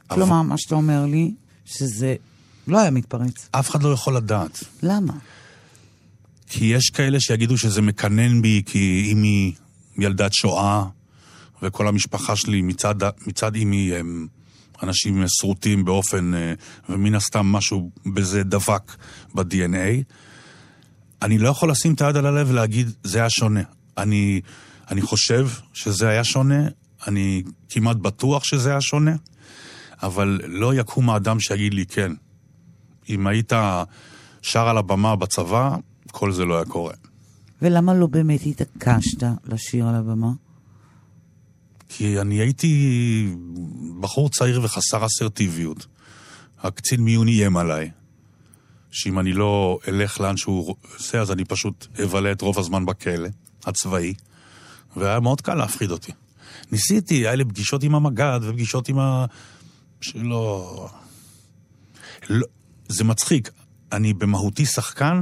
[0.07, 1.33] כלומר, מה שאתה אומר לי,
[1.65, 2.15] שזה
[2.67, 3.49] לא היה מתפרץ.
[3.51, 4.63] אף אחד לא יכול לדעת.
[4.83, 5.13] למה?
[6.47, 9.53] כי יש כאלה שיגידו שזה מקנן בי, כי אמי
[9.97, 10.85] ילדת שואה,
[11.61, 12.95] וכל המשפחה שלי מצד,
[13.27, 14.27] מצד אמי הם
[14.83, 16.53] אנשים שרוטים באופן, אה,
[16.89, 18.95] ומן הסתם משהו בזה דבק
[19.35, 20.03] ב-DNA.
[21.21, 23.61] אני לא יכול לשים את היד על הלב ולהגיד, זה היה שונה.
[23.97, 24.41] אני,
[24.91, 26.67] אני חושב שזה היה שונה,
[27.07, 29.15] אני כמעט בטוח שזה היה שונה,
[30.03, 32.11] אבל לא יקום האדם שיגיד לי כן.
[33.09, 33.53] אם היית
[34.41, 35.75] שר על הבמה בצבא,
[36.11, 36.93] כל זה לא היה קורה.
[37.61, 40.31] ולמה לא באמת התעקשת לשיר על הבמה?
[41.97, 43.35] כי אני הייתי
[43.99, 45.85] בחור צעיר וחסר אסרטיביות.
[46.59, 47.91] הקצין מיון איים עליי,
[48.91, 53.29] שאם אני לא אלך לאן שהוא עושה, אז אני פשוט אבלה את רוב הזמן בכלא
[53.65, 54.13] הצבאי,
[54.95, 56.11] והיה מאוד קל להפחיד אותי.
[56.71, 59.25] ניסיתי, היה לי פגישות עם המג"ד ופגישות עם ה...
[60.01, 60.89] שלא...
[62.29, 62.47] לא...
[62.87, 63.49] זה מצחיק,
[63.91, 65.21] אני במהותי שחקן,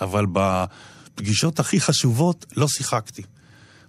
[0.00, 3.22] אבל בפגישות הכי חשובות לא שיחקתי.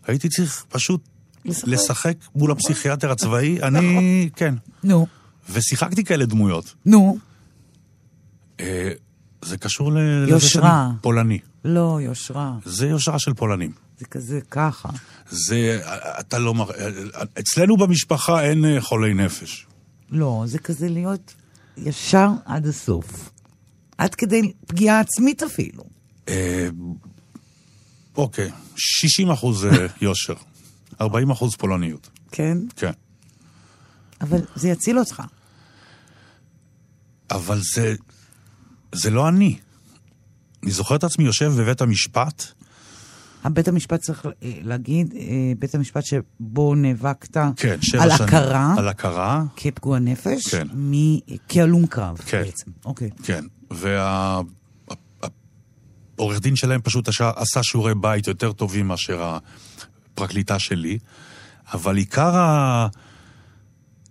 [0.08, 1.02] הייתי צריך פשוט
[1.48, 1.68] לשחק.
[1.68, 4.30] לשחק מול הפסיכיאטר הצבאי, אני...
[4.36, 4.56] כן.
[4.84, 5.08] נו,
[5.50, 6.74] ושיחקתי כאלה דמויות.
[6.86, 7.18] נו.
[8.60, 8.92] אה,
[9.42, 9.98] זה קשור ל...
[10.28, 10.40] לזה.
[10.40, 10.68] שאני
[11.02, 11.40] פולני.
[11.66, 12.54] לא, יושרה.
[12.66, 13.72] זה יושרה של פולנים.
[14.00, 14.90] זה כזה ככה.
[15.30, 15.82] זה...
[16.20, 16.70] אתה לא מר...
[17.40, 19.68] אצלנו במשפחה אין אה, חולי נפש.
[20.12, 21.34] לא, זה כזה להיות
[21.78, 23.30] ישר עד הסוף.
[23.98, 25.84] עד כדי פגיעה עצמית אפילו.
[26.30, 26.70] אה,
[28.18, 30.34] אוקיי, 60 אחוז אה, יושר,
[31.02, 32.10] 40 אחוז פולניות.
[32.32, 32.58] כן?
[32.76, 32.92] כן.
[34.22, 35.24] אבל זה יציל אותך.
[37.32, 37.96] אבל זה...
[38.96, 39.60] זה לא אני.
[40.64, 42.44] אני זוכר את עצמי יושב בבית המשפט,
[43.46, 44.32] בית המשפט צריך אה,
[44.62, 45.22] להגיד, אה,
[45.60, 48.02] בית המשפט שבו נאבקת כן, על שנים.
[48.28, 50.68] הכרה על הכרה, כפגוע נפש, כן.
[50.76, 52.44] מ- כהלום קרב כן.
[52.44, 52.72] בעצם.
[52.86, 53.10] אוקיי.
[53.24, 53.46] כן.
[56.18, 59.38] העורך דין שלהם פשוט עשה שיעורי בית יותר טובים מאשר
[60.18, 60.98] הפרקליטה שלי,
[61.74, 62.88] אבל עיקר, ה...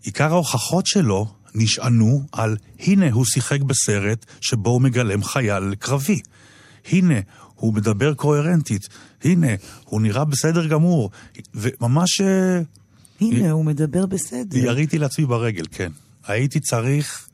[0.03, 6.21] עיקר ההוכחות שלו נשענו על הנה הוא שיחק בסרט שבו הוא מגלם חייל קרבי.
[6.91, 7.15] הנה,
[7.55, 8.89] הוא מדבר קוהרנטית.
[9.25, 9.47] הנה,
[9.85, 11.11] הוא נראה בסדר גמור.
[11.55, 12.21] וממש...
[12.21, 12.61] אה,
[13.21, 14.59] הנה, הוא מדבר בסדר.
[14.59, 15.93] יריתי לעצמי ברגל, כן.
[16.27, 17.29] הייתי צריך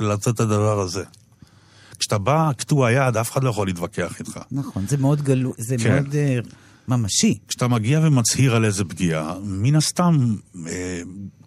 [0.00, 1.04] לעשות את הדבר הזה.
[1.98, 4.38] כשאתה בא קטוע יד, אף אחד לא יכול להתווכח איתך.
[4.52, 5.94] נכון, זה מאוד גלוי, זה כן.
[5.94, 6.48] מאוד uh,
[6.88, 7.38] ממשי.
[7.48, 10.68] כשאתה מגיע ומצהיר על איזה פגיעה, מן הסתם, uh,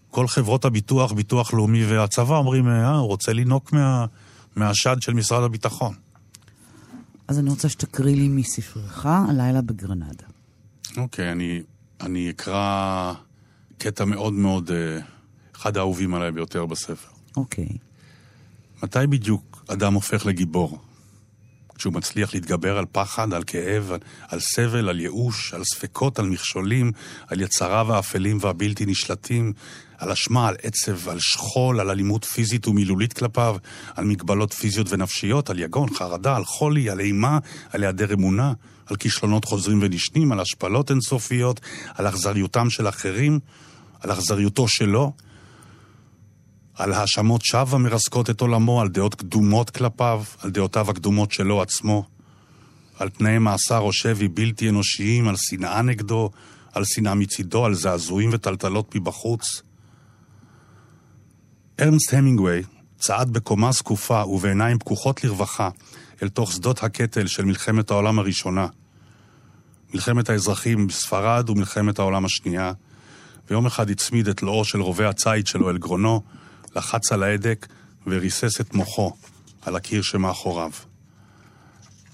[0.09, 4.05] כל חברות הביטוח, ביטוח לאומי והצבא אומרים, אה, הוא רוצה לינוק מה,
[4.55, 5.93] מהשד של משרד הביטחון.
[7.27, 10.25] אז אני רוצה שתקריא לי מספרך, הלילה בגרנדה.
[10.97, 11.61] אוקיי, okay, אני,
[12.01, 13.13] אני אקרא
[13.77, 15.03] קטע מאוד מאוד, uh,
[15.55, 17.09] אחד האהובים עליי ביותר בספר.
[17.37, 17.65] אוקיי.
[17.65, 18.83] Okay.
[18.83, 20.79] מתי בדיוק אדם הופך לגיבור?
[21.81, 26.25] כשהוא מצליח להתגבר על פחד, על כאב, על, על סבל, על ייאוש, על ספקות, על
[26.25, 26.91] מכשולים,
[27.27, 29.53] על יצריו האפלים והבלתי נשלטים,
[29.97, 33.55] על אשמה, על עצב, על שכול, על אלימות פיזית ומילולית כלפיו,
[33.95, 37.39] על מגבלות פיזיות ונפשיות, על יגון, חרדה, על חולי, על אימה,
[37.69, 38.53] על היעדר אמונה,
[38.85, 41.59] על כישלונות חוזרים ונשנים, על השפלות אינסופיות,
[41.93, 43.39] על אכזריותם של אחרים,
[43.99, 45.13] על אכזריותו שלו,
[46.81, 52.05] על האשמות שווא המרסקות את עולמו, על דעות קדומות כלפיו, על דעותיו הקדומות שלו עצמו,
[52.99, 56.29] על תנאי מאסר או שבי בלתי אנושיים, על שנאה נגדו,
[56.73, 59.61] על שנאה מצידו, על זעזועים וטלטלות מבחוץ.
[61.81, 62.61] ארנסט המינגווי
[62.99, 65.69] צעד בקומה זקופה ובעיניים פקוחות לרווחה
[66.23, 68.67] אל תוך שדות הקטל של מלחמת העולם הראשונה.
[69.93, 72.73] מלחמת האזרחים בספרד ומלחמת העולם השנייה,
[73.49, 76.21] ויום אחד הצמיד את לואו של רובה הציד שלו אל גרונו,
[76.75, 77.67] לחץ על ההדק
[78.07, 79.13] וריסס את מוחו
[79.61, 80.71] על הקיר שמאחוריו.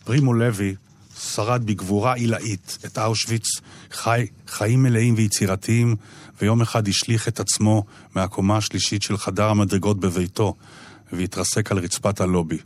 [0.03, 0.75] פרימו לוי
[1.19, 3.45] שרד בגבורה עילאית את אושוויץ,
[3.91, 5.95] חי חיים מלאים ויצירתיים,
[6.41, 7.83] ויום אחד השליך את עצמו
[8.15, 10.55] מהקומה השלישית של חדר המדרגות בביתו,
[11.11, 12.57] והתרסק על רצפת הלובי.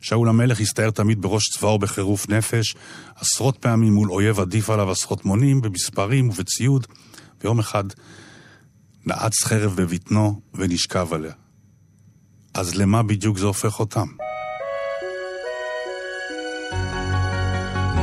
[0.00, 2.74] שאול המלך הסתער תמיד בראש צבאו בחירוף נפש,
[3.16, 6.86] עשרות פעמים מול אויב עדיף עליו עשרות מונים, במספרים ובציוד,
[7.44, 7.84] ויום אחד
[9.05, 11.33] נעץ חרב בבטנו ונשכב עליה.
[12.53, 14.07] אז למה בדיוק זה הופך אותם?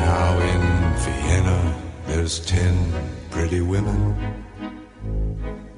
[0.04, 0.64] Now in
[1.04, 1.60] Vienna
[2.08, 2.74] there's ten
[3.30, 4.00] pretty women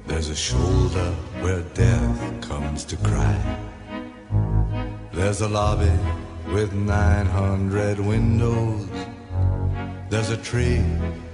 [0.07, 1.09] There's a shoulder
[1.43, 3.37] where death comes to cry
[5.17, 5.97] There's a lobby
[6.53, 8.87] with 900 windows
[10.11, 10.83] There's a tree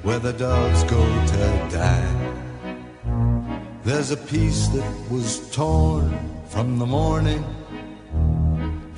[0.05, 1.03] where the dogs go
[1.33, 1.43] to
[1.81, 2.26] die
[3.88, 6.14] there's a piece that was torn
[6.50, 7.42] from the morning,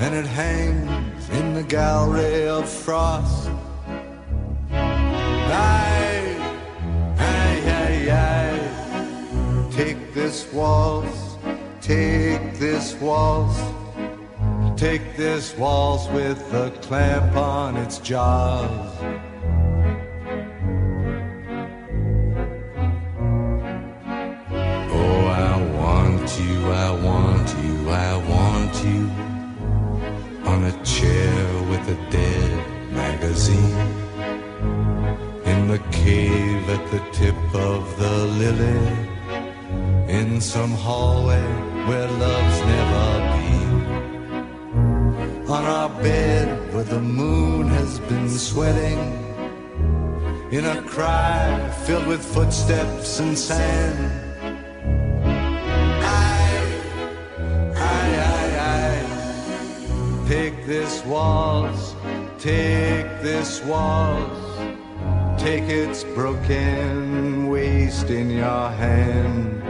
[0.01, 3.49] and it hangs in the gallery of frost.
[4.73, 6.35] Aye,
[7.19, 9.69] aye, aye, aye.
[9.71, 11.37] Take this waltz,
[11.81, 13.63] take this waltz,
[14.77, 19.30] take this waltz with a clamp on its jaws.
[26.31, 29.11] want you, I want you, I want you.
[30.49, 32.51] On a chair with a dead
[32.93, 33.77] magazine.
[35.45, 39.09] In the cave at the tip of the lily.
[40.09, 41.43] In some hallway
[41.87, 43.73] where love's never been.
[45.49, 48.99] On our bed where the moon has been sweating.
[50.51, 54.30] In a cry filled with footsteps and sand
[60.71, 61.97] this waltz,
[62.39, 64.39] take this waltz.
[65.37, 69.63] Take its broken waist in your hand.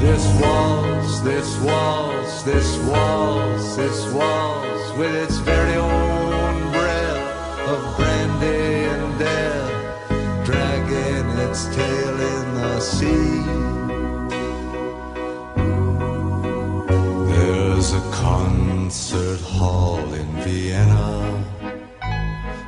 [0.00, 8.86] This waltz, this waltz, this waltz, this waltz with its very own breath of brandy
[8.94, 13.71] and death, dragging its tail in the sea.
[17.94, 21.44] A concert hall in Vienna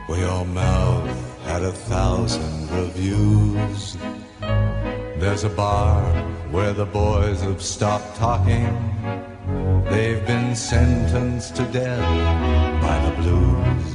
[0.07, 3.97] where your mouth had a thousand reviews.
[5.19, 6.03] There's a bar
[6.51, 8.69] where the boys have stopped talking.
[9.89, 13.87] They've been sentenced to death by the blues.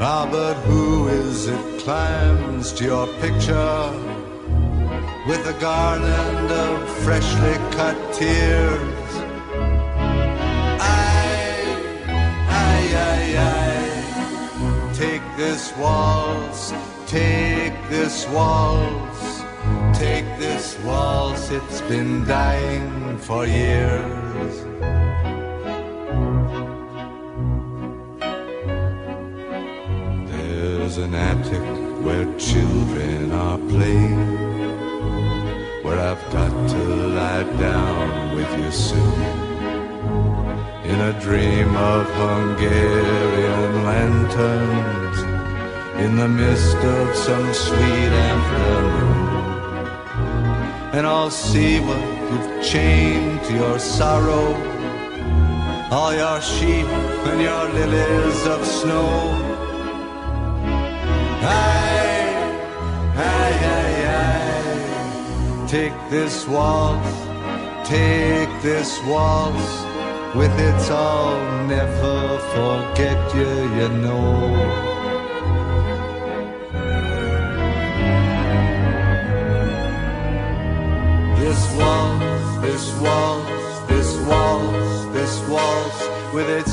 [0.00, 3.92] Ah, but who is it climbs to your picture
[5.28, 8.99] with a garland of freshly cut tears?
[13.36, 14.92] Aye.
[14.94, 16.72] Take this waltz,
[17.06, 19.42] take this waltz,
[19.98, 21.50] take this waltz.
[21.50, 24.54] It's been dying for years.
[30.30, 31.66] There's an attic
[32.04, 34.26] where children are playing,
[35.84, 36.84] where I've got to
[37.18, 39.49] lie down with you soon.
[41.00, 45.18] A dream of Hungarian lanterns,
[46.04, 49.86] in the mist of some sweet afternoon.
[50.92, 54.54] And I'll see what you've chained to your sorrow,
[55.90, 56.86] all your sheep
[57.30, 59.08] and your lilies of snow.
[61.42, 62.30] Aye,
[63.16, 65.66] aye, aye, aye.
[65.66, 67.10] Take this waltz,
[67.88, 69.89] take this waltz.
[70.32, 74.90] With its I'll never forget you, you know.
[81.36, 86.69] This waltz, this waltz, this waltz, this waltz, with its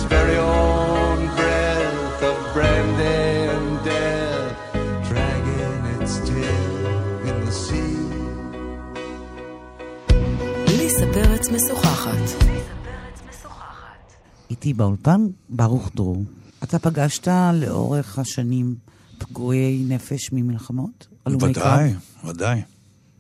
[14.67, 16.23] איתי באולפן, ברוך דרור.
[16.63, 18.75] אתה פגשת לאורך השנים
[19.17, 21.08] פגועי נפש ממלחמות?
[21.27, 21.93] ודאי,
[22.25, 22.62] ודאי.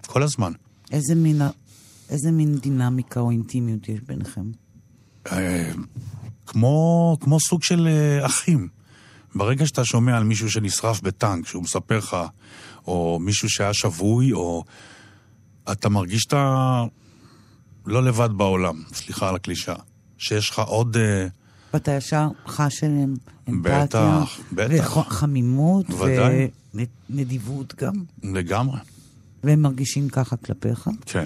[0.07, 0.51] כל הזמן.
[0.91, 1.41] איזה מין,
[2.09, 4.51] איזה מין דינמיקה או אינטימיות יש ביניכם?
[5.31, 5.71] אה,
[6.45, 8.67] כמו, כמו סוג של אה, אחים.
[9.35, 12.17] ברגע שאתה שומע על מישהו שנשרף בטנק, שהוא מספר לך,
[12.87, 14.63] או מישהו שהיה שבוי, או...
[15.71, 16.83] אתה מרגיש שאתה
[17.85, 19.75] לא לבד בעולם, סליחה על הקלישה.
[20.17, 20.97] שיש לך עוד...
[20.97, 21.27] אה,
[21.73, 23.15] ואתה ישר חש אליהם
[23.49, 23.83] אמפתיה.
[23.83, 24.97] בטח, בטח.
[24.97, 25.85] וחמימות.
[27.09, 27.93] ונדיבות גם.
[28.23, 28.79] לגמרי.
[29.43, 30.89] והם מרגישים ככה כלפיך?
[31.05, 31.25] כן,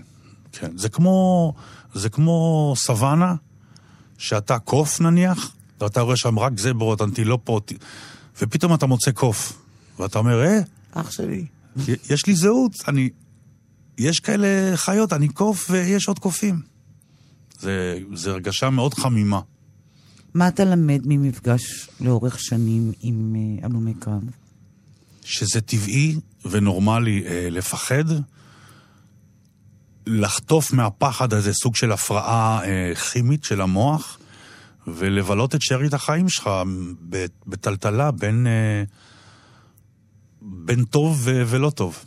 [0.51, 0.77] כן.
[0.77, 1.53] זה כמו,
[1.93, 3.35] זה כמו סוואנה,
[4.17, 5.51] שאתה קוף נניח,
[5.81, 7.71] ואתה רואה שם רק זברות, אנטילופות,
[8.41, 9.61] ופתאום אתה מוצא קוף.
[9.99, 10.59] ואתה אומר, אה,
[10.91, 11.45] אח שלי.
[12.09, 13.09] יש לי זהות, אני...
[13.97, 16.70] יש כאלה חיות, אני קוף ויש עוד קופים.
[17.61, 19.41] זה, זה הרגשה מאוד חמימה.
[20.33, 24.21] מה אתה למד ממפגש לאורך שנים עם אה, הלומי קרב?
[25.23, 28.03] שזה טבעי ונורמלי אה, לפחד,
[30.07, 34.17] לחטוף מהפחד הזה סוג של הפרעה אה, כימית של המוח,
[34.87, 36.49] ולבלות את שארית החיים שלך
[37.47, 38.83] בטלטלה בין, אה,
[40.41, 42.05] בין טוב ו- ולא טוב.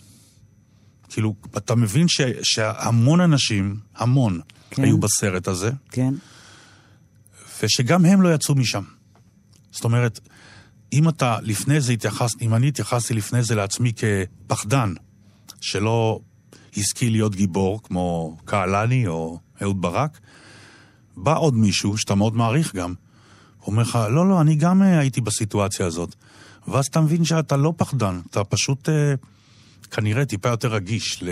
[1.09, 4.85] כאילו, אתה מבין ש- שהמון אנשים, המון, כן.
[4.85, 6.15] היו בסרט הזה, כן?
[7.63, 8.83] ושגם הם לא יצאו משם.
[9.71, 10.21] זאת אומרת,
[10.93, 14.95] אם אתה לפני זה התייחסת, אם אני התייחסתי לפני זה לעצמי כפחדן,
[15.61, 16.21] שלא
[16.77, 20.21] השכיל להיות גיבור, כמו קהלני או אהוד ברק,
[21.17, 22.95] בא עוד מישהו, שאתה מאוד מעריך גם,
[23.67, 26.15] אומר לך, לא, לא, אני גם אה, הייתי בסיטואציה הזאת.
[26.69, 29.15] ואז אתה מבין שאתה לא פחדן, אתה פשוט אה,
[29.91, 31.29] כנראה טיפה יותר רגיש ל...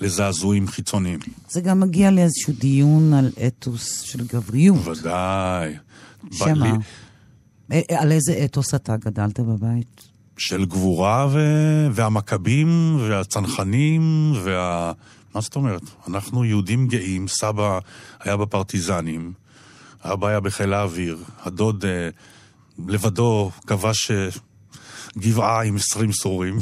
[0.00, 1.18] לזעזועים חיצוניים.
[1.50, 4.86] זה גם מגיע לאיזשהו דיון על אתוס של גבריות.
[4.86, 5.74] ודאי.
[6.32, 6.52] שמה?
[6.66, 6.78] לי-
[7.72, 10.02] אה, אה, על איזה אתוס אתה גדלת בבית?
[10.38, 11.38] של גבורה ו...
[11.92, 14.92] והמכבים והצנחנים וה...
[15.34, 15.82] מה זאת אומרת?
[16.08, 17.78] אנחנו יהודים גאים, סבא
[18.20, 19.32] היה בפרטיזנים,
[20.04, 22.08] אבא היה בחיל האוויר, הדוד אה,
[22.88, 24.28] לבדו כבש אה,
[25.18, 26.58] גבעה עם עשרים סורים.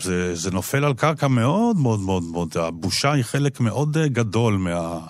[0.00, 4.56] זה, זה נופל על קרקע מאוד מאוד מאוד מאוד, הבושה היא חלק מאוד אה, גדול
[4.56, 5.00] מה...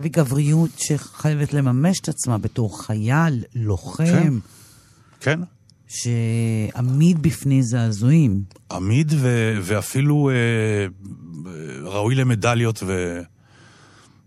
[0.00, 4.34] וגבריות שחייבת לממש את עצמה בתור חייל, לוחם, כן.
[5.20, 5.40] כן,
[5.88, 8.42] שעמיד בפני זעזועים.
[8.72, 10.86] עמיד ו- ואפילו אה,
[11.82, 12.82] ראוי למדליות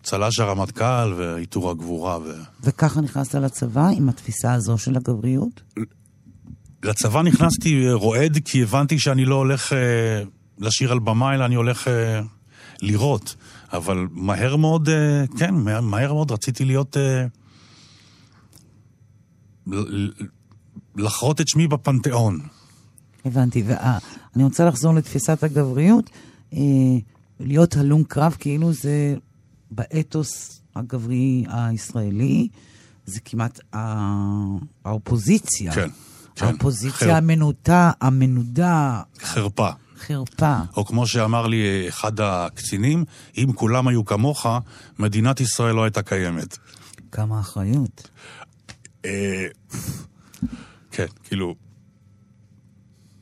[0.02, 2.20] וצל"ש הרמטכ"ל ועיטור הגבורה.
[2.20, 2.32] ו...
[2.64, 5.62] וככה נכנסת לצבא עם התפיסה הזו של הגבריות?
[6.84, 9.78] לצבא נכנסתי רועד כי הבנתי שאני לא הולך אה,
[10.60, 12.22] לשיר על במה, אלא אני הולך אה,
[12.82, 13.36] לירות.
[13.74, 16.98] אבל מהר מאוד, אה, כן, מהר, מהר מאוד רציתי להיות...
[16.98, 17.26] אה,
[20.96, 22.40] לחרות את שמי בפנתיאון.
[23.26, 23.64] הבנתי.
[23.66, 26.10] ואני רוצה לחזור לתפיסת הגבריות.
[26.54, 26.60] אה,
[27.40, 29.16] להיות הלום קרב כאילו זה
[29.72, 32.48] באתוס הגברי הישראלי,
[33.06, 34.56] זה כמעט ה-
[34.86, 35.74] האופוזיציה.
[35.74, 35.90] כן.
[36.44, 39.70] האופוזיציה חר- המנוטה, המנודה, חרפה.
[40.00, 40.58] חרפה.
[40.78, 41.58] או כמו שאמר לי
[41.90, 43.06] אחד הקצינים,
[43.38, 44.46] אם כולם היו כמוך,
[45.00, 46.58] מדינת ישראל לא הייתה קיימת.
[47.12, 48.10] כמה אחריות.
[49.06, 49.48] אה,
[50.92, 51.56] כן, כאילו,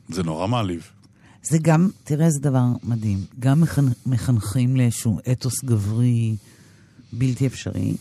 [0.08, 0.90] זה נורא מעליב.
[1.42, 6.36] זה גם, תראה איזה דבר מדהים, גם מחנ- מחנכים לאיזשהו אתוס גברי
[7.12, 7.94] בלתי אפשרי,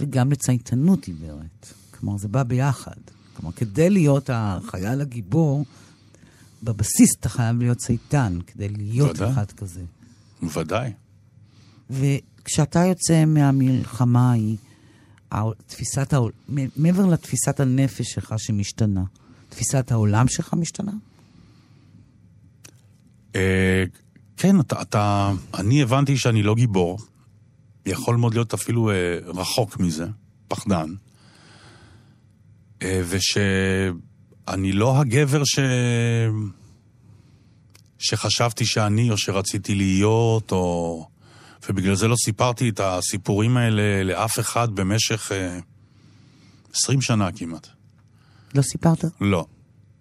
[0.00, 1.72] וגם לצייתנות עיוורת.
[1.90, 2.96] כלומר, זה בא ביחד.
[3.36, 5.64] כלומר, כדי להיות החייל הגיבור,
[6.62, 9.32] בבסיס אתה חייב להיות צייתן, כדי להיות ודאי.
[9.32, 9.82] אחד כזה.
[10.42, 10.92] ודאי.
[11.90, 14.56] וכשאתה יוצא מהמלחמה ההיא,
[15.66, 16.32] תפיסת העול...
[16.76, 19.04] מעבר לתפיסת הנפש שלך שמשתנה,
[19.48, 20.92] תפיסת העולם שלך משתנה?
[23.36, 23.84] אה,
[24.36, 25.32] כן, אתה, אתה...
[25.54, 26.98] אני הבנתי שאני לא גיבור.
[27.86, 30.06] יכול מאוד להיות אפילו אה, רחוק מזה,
[30.48, 30.94] פחדן.
[32.82, 35.58] אה, ושאני לא הגבר ש...
[37.98, 41.06] שחשבתי שאני או שרציתי להיות, או...
[41.68, 45.58] ובגלל זה לא סיפרתי את הסיפורים האלה לאף אחד במשך אה,
[46.74, 47.68] 20 שנה כמעט.
[48.54, 49.04] לא סיפרת?
[49.20, 49.46] לא.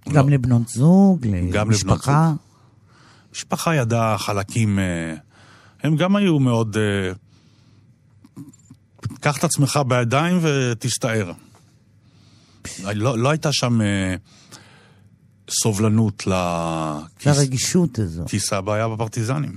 [0.10, 0.36] גם לא.
[0.36, 1.20] לבנות זוג,
[1.52, 2.34] גם לבנות למשפחה?
[3.34, 5.16] משפחה ידעה חלקים, אה,
[5.84, 6.78] הם גם היו מאוד...
[6.78, 7.14] אה,
[9.20, 11.32] קח את עצמך בידיים ותסתער.
[12.94, 14.16] לא, לא הייתה שם אה,
[15.50, 18.24] סובלנות לכיס, לרגישות הזו.
[18.28, 19.56] כי סבא היה בפרטיזנים.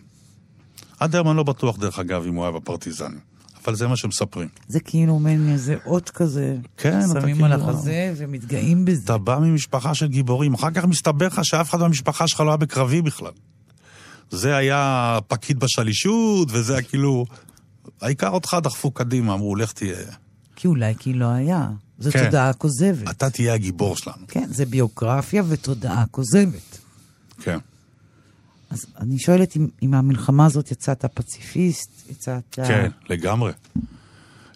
[1.00, 3.18] עד היום אני לא בטוח, דרך אגב, אם הוא היה בפרטיזנים.
[3.64, 4.48] אבל זה מה שמספרים.
[4.68, 6.56] זה כאילו מעין איזה אות כזה.
[6.76, 9.02] כן, שמים על כאילו- החזה ומתגאים בזה.
[9.04, 12.56] אתה בא ממשפחה של גיבורים, אחר כך מסתבר לך שאף אחד מהמשפחה שלך לא היה
[12.56, 13.32] בקרבי בכלל.
[14.30, 17.26] זה היה פקיד בשלישות, וזה היה כאילו...
[18.00, 19.96] העיקר אותך דחפו קדימה, אמרו, לך תהיה...
[20.56, 21.68] כי אולי כי לא היה.
[21.98, 22.24] זו כן.
[22.24, 23.10] תודעה כוזבת.
[23.10, 24.26] אתה תהיה הגיבור שלנו.
[24.28, 26.78] כן, זה ביוגרפיה ותודעה כוזבת.
[27.40, 27.58] כן.
[28.70, 32.42] אז אני שואלת אם, אם מהמלחמה הזאת יצאת פציפיסט, יצאת...
[32.52, 33.52] כן, לגמרי.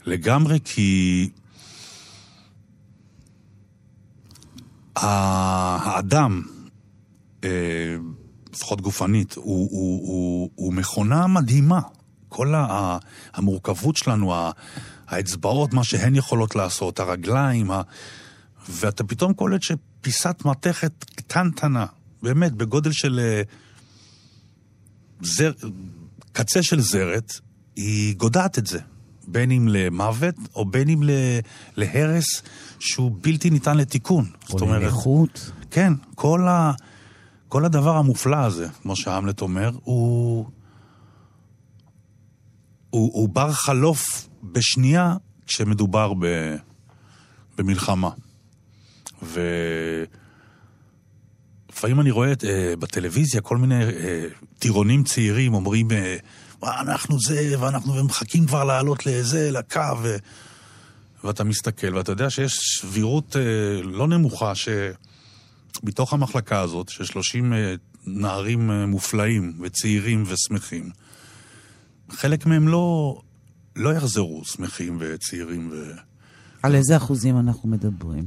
[0.07, 1.31] לגמרי, כי...
[5.01, 6.43] האדם,
[7.45, 7.51] אה,
[8.53, 11.81] לפחות גופנית, הוא, הוא, הוא, הוא מכונה מדהימה.
[12.29, 12.55] כל
[13.35, 14.35] המורכבות שלנו,
[15.09, 17.83] האצבעות, מה שהן יכולות לעשות, הרגליים, ה...
[18.69, 21.87] ואתה פתאום קולט שפיסת מתכת קטנטנה,
[22.23, 23.43] באמת, בגודל של אה,
[25.23, 25.53] זר...
[26.33, 27.33] קצה של זרת,
[27.77, 28.79] היא גודעת את זה.
[29.29, 31.03] בין אם למוות, או בין אם.
[31.77, 32.43] להרס
[32.79, 34.25] שהוא בלתי ניתן לתיקון.
[34.53, 35.51] או לנכות.
[35.71, 36.73] כן, כל, ה...
[37.49, 40.47] כל הדבר המופלא הזה, כמו שהמלט אומר, הוא...
[42.91, 45.15] הוא, הוא בר חלוף בשנייה
[45.47, 46.27] כשמדובר ב...
[47.59, 48.11] במלחמה.
[49.23, 50.11] ולפעמים
[52.01, 54.25] אני רואה אה, בטלוויזיה כל מיני אה,
[54.59, 56.17] טירונים צעירים אומרים, אה,
[56.63, 60.17] "וואי, אנחנו זה, ואנחנו ומחכים כבר לעלות לזה, לקו, ו...
[61.25, 67.75] ואתה מסתכל, ואתה יודע שיש סבירות אה, לא נמוכה שמתוך המחלקה הזאת, של 30 אה,
[68.07, 70.91] נערים אה, מופלאים וצעירים ושמחים,
[72.11, 73.19] חלק מהם לא,
[73.79, 75.93] לא יחזרו שמחים וצעירים ו...
[76.63, 78.27] על איזה אחוזים אנחנו מדברים?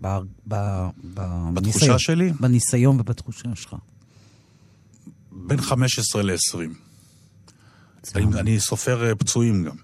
[0.00, 0.06] ב,
[0.48, 0.54] ב,
[1.14, 1.20] ב,
[1.54, 1.98] בתחושה בניסיון.
[1.98, 2.32] שלי?
[2.40, 3.76] בניסיון ובתחושה שלך.
[5.32, 6.58] בין 15 ל-20.
[8.14, 9.76] אני, אני סופר אה, פצועים גם.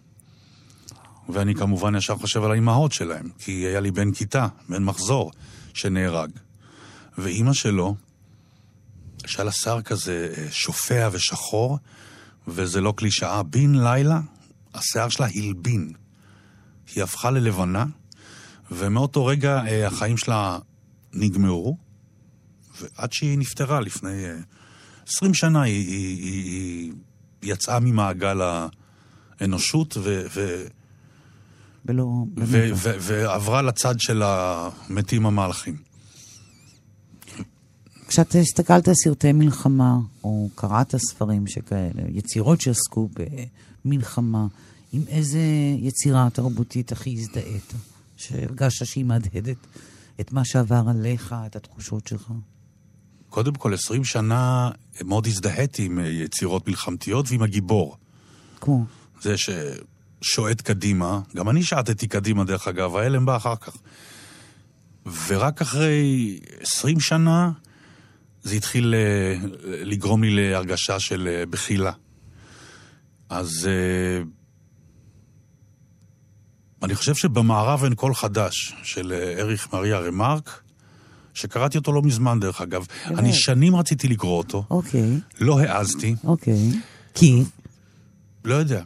[1.28, 5.30] ואני כמובן ישר חושב על האימהות שלהם, כי היה לי בן כיתה, בן מחזור,
[5.74, 6.30] שנהרג.
[7.18, 7.94] ואימא שלו,
[9.26, 11.78] שהיה לה שיער כזה אה, שופע ושחור,
[12.48, 14.20] וזה לא קלישאה, בן לילה,
[14.74, 15.92] השיער שלה הלבין.
[16.94, 17.84] היא הפכה ללבנה,
[18.70, 20.58] ומאותו רגע אה, החיים שלה
[21.12, 21.76] נגמרו,
[22.80, 24.36] ועד שהיא נפטרה לפני אה,
[25.06, 26.92] 20 שנה, היא, היא, היא,
[27.42, 28.40] היא יצאה ממעגל
[29.40, 30.64] האנושות ו, ו,
[31.86, 32.02] ולא...
[32.04, 32.72] ו, באמת.
[32.74, 35.91] ו, ועברה לצד של המתים המהלכים.
[38.12, 43.08] כשאתה הסתכלת על סרטי מלחמה, או קראת ספרים שכאלה, יצירות שעסקו
[43.84, 44.46] במלחמה,
[44.92, 45.40] עם איזה
[45.78, 47.72] יצירה תרבותית הכי הזדהית?
[48.16, 49.56] שהרגשת שהיא מהדהדת
[50.20, 52.32] את מה שעבר עליך, את התחושות שלך?
[53.30, 54.70] קודם כל, 20 שנה
[55.04, 57.96] מאוד הזדהיתי עם יצירות מלחמתיות ועם הגיבור.
[58.60, 58.84] כמו?
[59.20, 63.76] זה ששועט קדימה, גם אני שעטתי קדימה דרך אגב, ההלם בא אחר כך.
[65.26, 67.50] ורק אחרי 20 שנה
[68.42, 71.92] זה התחיל אה, לגרום לי להרגשה של אה, בחילה.
[73.28, 74.22] אז אה,
[76.82, 80.62] אני חושב שבמערב אין קול חדש של אה, אריך מריה רמרק,
[81.34, 82.86] שקראתי אותו לא מזמן דרך אגב.
[83.06, 86.70] אני שנים רציתי לקרוא אותו, אוקיי, לא העזתי, אוקיי.
[87.14, 87.42] כי?
[88.44, 88.82] לא יודע.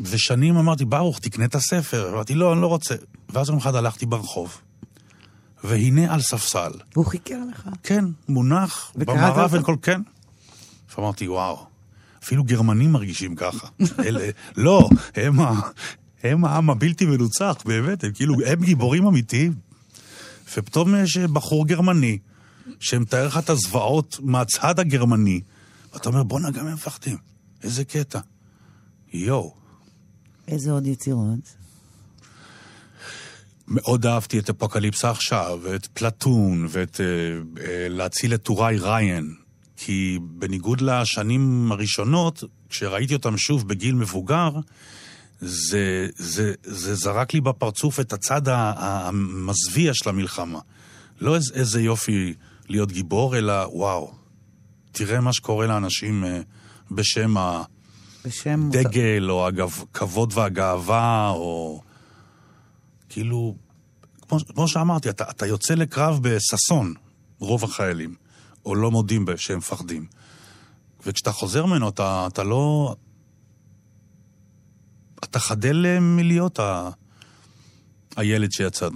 [0.00, 2.10] ושנים אמרתי, ברוך, תקנה את הספר.
[2.12, 2.94] אמרתי, לא, אני לא רוצה.
[3.28, 4.60] ואז יום אחד הלכתי ברחוב,
[5.64, 7.68] והנה על ספסל, הוא חיכה לך.
[7.82, 9.62] כן, מונח במערב אותו?
[9.62, 10.00] וכל כן.
[10.96, 11.66] ואמרתי, וואו,
[12.22, 13.68] אפילו גרמנים מרגישים ככה.
[14.06, 15.60] אלה, לא, הם, ה,
[16.22, 19.54] הם העם הבלתי מנוצח, באמת, הם כאילו, הם גיבורים אמיתיים.
[20.56, 22.18] ופתאום יש בחור גרמני,
[22.80, 25.40] שמתאר לך את הזוועות מהצד הגרמני,
[25.92, 27.16] ואתה אומר, בואנה, גם הם מפחדים.
[27.62, 28.20] איזה קטע.
[29.12, 29.54] יואו.
[30.48, 31.57] איזה עוד יצירות?
[33.70, 37.06] מאוד אהבתי את אפוקליפסה עכשיו, ואת פלטון, ואת אה,
[37.64, 39.34] אה, להציל את טוראי ריין.
[39.76, 44.50] כי בניגוד לשנים הראשונות, כשראיתי אותם שוב בגיל מבוגר,
[45.40, 50.58] זה, זה, זה זרק לי בפרצוף את הצד המזוויע של המלחמה.
[51.20, 52.34] לא איזה, איזה יופי
[52.68, 54.12] להיות גיבור, אלא וואו,
[54.92, 56.40] תראה מה שקורה לאנשים אה,
[56.90, 57.34] בשם
[58.24, 58.68] בשם...
[58.68, 61.82] הדגל, או הכבוד והגאווה, או...
[63.08, 63.54] כאילו,
[64.28, 66.94] כמו, כמו שאמרתי, אתה, אתה יוצא לקרב בששון,
[67.38, 68.14] רוב החיילים,
[68.64, 70.06] או לא מודים שהם מפחדים.
[71.06, 72.96] וכשאתה חוזר ממנו, אתה, אתה לא...
[75.24, 76.90] אתה חדל אה, מלהיות ה...
[78.16, 78.92] הילד שיצאת.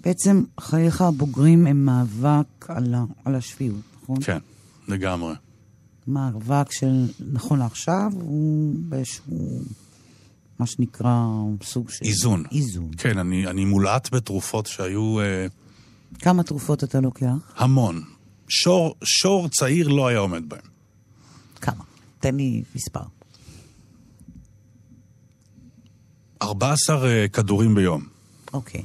[0.00, 3.04] בעצם חייך הבוגרים הם מאבק על, ה...
[3.24, 4.22] על השפיות, נכון?
[4.22, 4.38] כן,
[4.88, 5.34] לגמרי.
[6.06, 9.62] מאבק של, נכון לעכשיו, הוא באיזשהו,
[10.62, 11.26] מה שנקרא,
[11.62, 12.04] סוג של...
[12.04, 12.44] איזון.
[12.52, 12.90] איזון.
[12.98, 15.46] כן, אני, אני מולעט בתרופות שהיו אה,
[16.18, 17.26] כמה תרופות אתה לוקח?
[17.56, 18.02] המון.
[18.48, 20.60] שור, שור צעיר לא היה עומד בהם.
[21.60, 21.84] כמה?
[22.20, 23.00] תן לי מספר.
[26.42, 28.06] 14 אה, כדורים ביום.
[28.52, 28.82] אוקיי.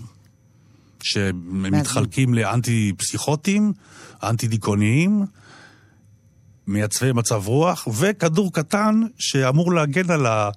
[1.03, 3.73] שמתחלקים לאנטי-פסיכוטיים,
[4.23, 5.25] אנטי-דיכאוניים,
[6.67, 10.49] מייצבי מצב רוח, וכדור קטן שאמור להגן על, ה...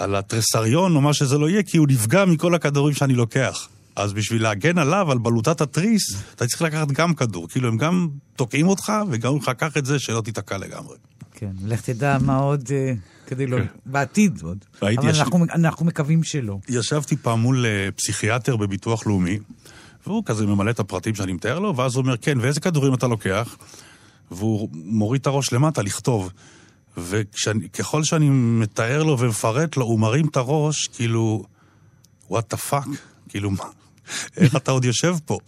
[0.00, 3.68] על התרסריון או מה שזה לא יהיה, כי הוא נפגע מכל הכדורים שאני לוקח.
[3.96, 6.02] אז בשביל להגן עליו, על בלוטת התריס,
[6.34, 7.48] אתה צריך לקחת גם כדור.
[7.48, 10.96] כאילו, הם גם תוקעים אותך, וגם לך, קח את זה, שלא תיתקע לגמרי.
[11.34, 12.92] כן, לך תדע מה עוד, אה,
[13.26, 13.58] כדי לא...
[13.86, 14.58] בעתיד עוד.
[14.82, 16.58] אבל ישן- אנחנו, אנחנו מקווים שלא.
[16.68, 19.38] ישבתי פעם מול אה, פסיכיאטר בביטוח לאומי,
[20.06, 23.06] והוא כזה ממלא את הפרטים שאני מתאר לו, ואז הוא אומר, כן, ואיזה כדורים אתה
[23.06, 23.56] לוקח?
[24.30, 26.30] והוא מוריד את הראש למטה לכתוב.
[27.04, 31.44] וככל שאני מתאר לו ומפרט לו, הוא מרים את הראש, כאילו,
[32.30, 32.88] what the fuck?
[33.28, 33.64] כאילו, מה?
[34.36, 35.38] איך אתה עוד יושב פה?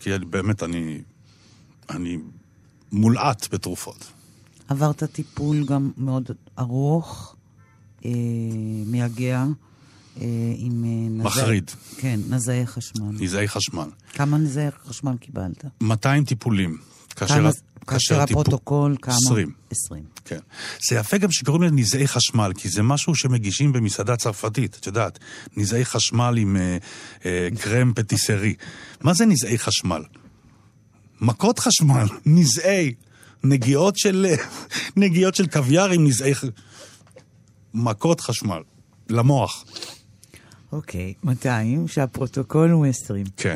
[0.00, 1.00] כי אני- באמת, אני...
[1.90, 2.18] אני
[2.92, 4.10] מולעט בתרופות.
[4.68, 7.36] עברת טיפול גם מאוד ארוך,
[8.04, 8.10] אה,
[8.86, 9.44] מייגע,
[10.20, 10.26] אה,
[10.56, 10.84] עם...
[10.84, 11.70] אה, נזעי- מחריד.
[11.96, 13.06] כן, נזעי חשמל.
[13.20, 13.88] נזעי חשמל.
[14.14, 15.64] כמה נזעי חשמל קיבלת?
[15.80, 16.78] 200 טיפולים.
[17.20, 19.14] כאשר, כמה- כאשר כאשר הפרוטוקול, כמה?
[19.14, 19.52] 20.
[19.70, 20.04] 20.
[20.24, 20.38] כן.
[20.88, 25.18] זה יפה גם שקוראים לזה נזעי חשמל, כי זה משהו שמגישים במסעדה צרפתית, את יודעת,
[25.56, 26.76] נזעי חשמל עם אה,
[27.24, 28.54] אה, קרם פטיסרי.
[29.00, 30.02] מה זה נזעי חשמל?
[31.20, 32.94] מכות חשמל, נזעי,
[33.44, 34.36] נגיעות של, אה,
[34.96, 36.32] נגיעות של קוויאר עם נזעי...
[37.74, 38.62] מכות חשמל,
[39.08, 39.64] למוח.
[40.72, 43.26] אוקיי, 200, שהפרוטוקול הוא 20.
[43.36, 43.54] כן.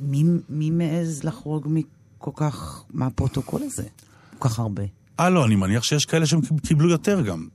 [0.00, 3.82] מי, מי מעז לחרוג מכל כך, מהפרוטוקול הזה?
[4.38, 4.82] כל כך הרבה.
[5.20, 7.48] אה, לא, אני מניח שיש כאלה שהם קיבלו יותר גם.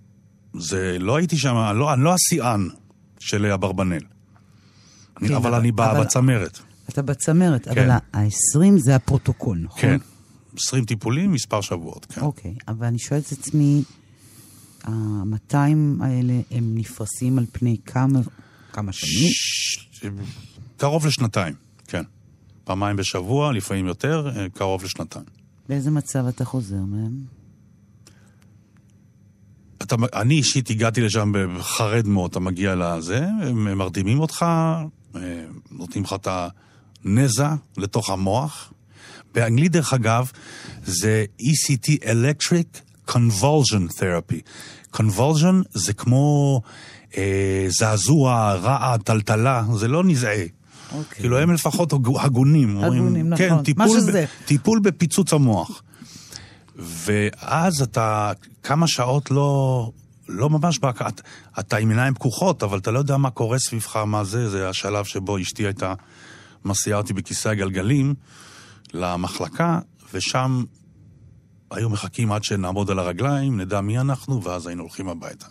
[0.59, 2.67] זה, לא הייתי שם, לא, אני לא השיאן
[3.19, 3.99] של אברבנאל.
[5.19, 6.59] כן, אבל אבל- אני ב- אבל- בצמרת.
[6.89, 7.71] אתה בצמרת, כן.
[7.71, 8.27] אבל ה-20
[8.77, 9.81] זה הפרוטוקול, נכון?
[9.81, 9.97] כן.
[10.57, 12.21] 20 טיפולים, מספר שבועות, כן.
[12.21, 13.83] אוקיי, אבל אני שואלת את עצמי,
[14.83, 15.55] ה-200
[16.01, 18.19] האלה הם נפרסים על פני כמה,
[18.73, 19.29] כמה שנים?
[19.31, 20.05] ש-
[20.77, 21.53] קרוב לשנתיים,
[21.87, 22.03] כן.
[22.63, 25.25] פעמיים בשבוע, לפעמים יותר, אה, קרוב לשנתיים.
[25.69, 27.11] באיזה מצב אתה חוזר מהם?
[29.83, 34.45] אתה, אני אישית הגעתי לשם חרד מאוד, אתה מגיע לזה, הם מרדימים אותך,
[35.15, 36.27] אה, נותנים לך את
[37.05, 38.73] הנזע לתוך המוח.
[39.33, 40.31] באנגלית, דרך אגב,
[40.85, 42.79] זה ECT Electric
[43.11, 44.41] Convulsion Therapy.
[44.95, 46.61] Convulsion זה כמו
[47.17, 50.47] אה, זעזוע, רעד, טלטלה, זה לא נזעי.
[50.91, 51.19] אוקיי.
[51.19, 52.75] כאילו הם לפחות הגו- הגונים.
[52.77, 53.47] אומרים, הגונים, נכון.
[53.49, 54.25] כן, מה טיפול, שזה.
[54.25, 55.83] ב, טיפול בפיצוץ המוח.
[56.75, 58.31] ואז אתה
[58.63, 59.91] כמה שעות לא,
[60.27, 61.01] לא ממש, בהק...
[61.01, 61.21] אתה,
[61.59, 65.05] אתה עם עיניים פקוחות, אבל אתה לא יודע מה קורה סביבך, מה זה, זה השלב
[65.05, 65.93] שבו אשתי הייתה
[66.65, 68.13] מסיעה אותי בכיסא הגלגלים
[68.93, 69.79] למחלקה,
[70.13, 70.63] ושם
[71.71, 75.45] היו מחכים עד שנעמוד על הרגליים, נדע מי אנחנו, ואז היינו הולכים הביתה.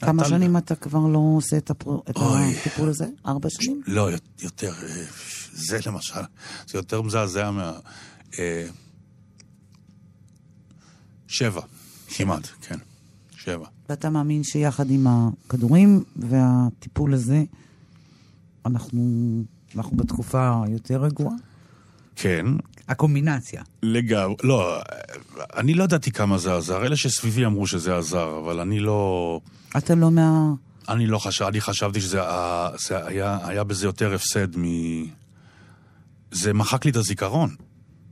[0.00, 1.98] כמה אתה- שנים אתה כבר לא עושה את, הפר...
[2.10, 2.16] את.
[2.16, 3.06] הטיפול הזה?
[3.26, 3.80] ארבע שנים?
[3.86, 4.08] לא,
[4.42, 5.04] יותר, אה,
[5.52, 6.20] זה למשל,
[6.68, 7.72] זה יותר מזעזע מה...
[8.38, 8.66] אה,
[11.28, 11.60] שבע,
[12.08, 12.78] כמעט, כן.
[13.36, 13.66] שבע.
[13.88, 17.42] ואתה מאמין שיחד עם הכדורים והטיפול הזה,
[18.66, 19.02] אנחנו,
[19.76, 21.34] אנחנו בתקופה יותר רגועה?
[22.16, 22.46] כן,
[22.88, 23.62] הקומבינציה.
[23.82, 24.36] לגמרי.
[24.42, 24.78] לא,
[25.56, 26.86] אני לא ידעתי כמה זה עזר.
[26.86, 29.40] אלה שסביבי אמרו שזה עזר, אבל אני לא...
[29.76, 30.52] אתה לא מה...
[30.88, 34.64] אני לא חשב, אני חשבתי שזה ה- זה היה, היה בזה יותר הפסד מ...
[36.30, 37.54] זה מחק לי את הזיכרון.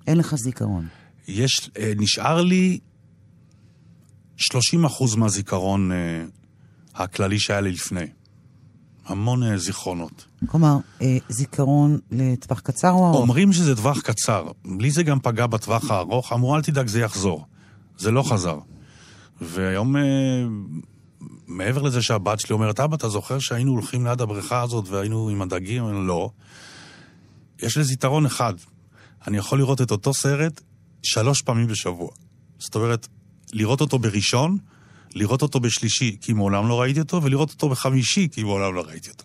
[0.06, 0.86] אין לך זיכרון.
[1.28, 2.78] יש, אה, נשאר לי
[4.36, 6.24] 30 אחוז מהזיכרון אה,
[6.94, 8.06] הכללי שהיה לי לפני.
[9.06, 10.26] המון אה, זיכרונות.
[10.46, 13.20] כלומר, אה, זיכרון לטווח קצר או ארוך?
[13.20, 14.46] אומרים שזה טווח קצר.
[14.78, 16.32] לי זה גם פגע בטווח הארוך.
[16.32, 17.46] אמרו, אל תדאג, זה יחזור.
[17.98, 18.58] זה לא חזר.
[19.40, 20.02] והיום, אה,
[21.46, 25.42] מעבר לזה שהבת שלי אומרת, אבא, אתה זוכר שהיינו הולכים ליד הבריכה הזאת והיינו עם
[25.42, 26.06] הדגים?
[26.06, 26.30] לא.
[27.62, 28.54] יש לזה יתרון אחד.
[29.26, 30.60] אני יכול לראות את אותו סרט
[31.02, 32.10] שלוש פעמים בשבוע.
[32.58, 33.08] זאת אומרת,
[33.52, 34.58] לראות אותו בראשון,
[35.14, 39.10] לראות אותו בשלישי, כי מעולם לא ראיתי אותו, ולראות אותו בחמישי, כי מעולם לא ראיתי
[39.10, 39.24] אותו.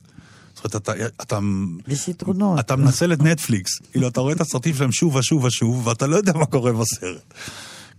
[0.56, 1.40] זאת אומרת, אתה, אתה,
[1.88, 2.60] יש יתרונות.
[2.60, 3.72] אתה מנצל את נטפליקס.
[3.92, 7.34] כאילו, אתה רואה את הסרטים שלהם שוב ושוב ושוב, ואתה לא יודע מה קורה בסרט.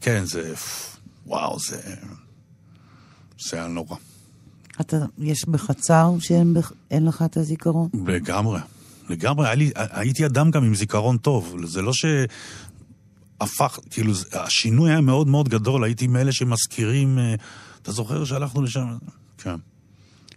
[0.01, 0.55] כן, זה...
[1.27, 1.81] וואו, זה...
[3.41, 3.97] זה היה נורא.
[4.81, 6.55] אתה, יש בך צער שאין
[6.91, 7.89] אין לך את הזיכרון?
[8.07, 8.61] לגמרי.
[9.09, 11.57] לגמרי, לי, הייתי אדם גם עם זיכרון טוב.
[11.65, 12.05] זה לא ש...
[13.41, 17.35] הפך, כאילו, השינוי היה מאוד מאוד גדול, הייתי מאלה שמזכירים, אה,
[17.83, 18.87] אתה זוכר שהלכנו לשם?
[19.39, 19.55] כן.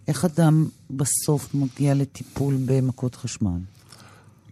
[0.08, 3.58] איך אדם בסוף מגיע לטיפול במכות חשמל?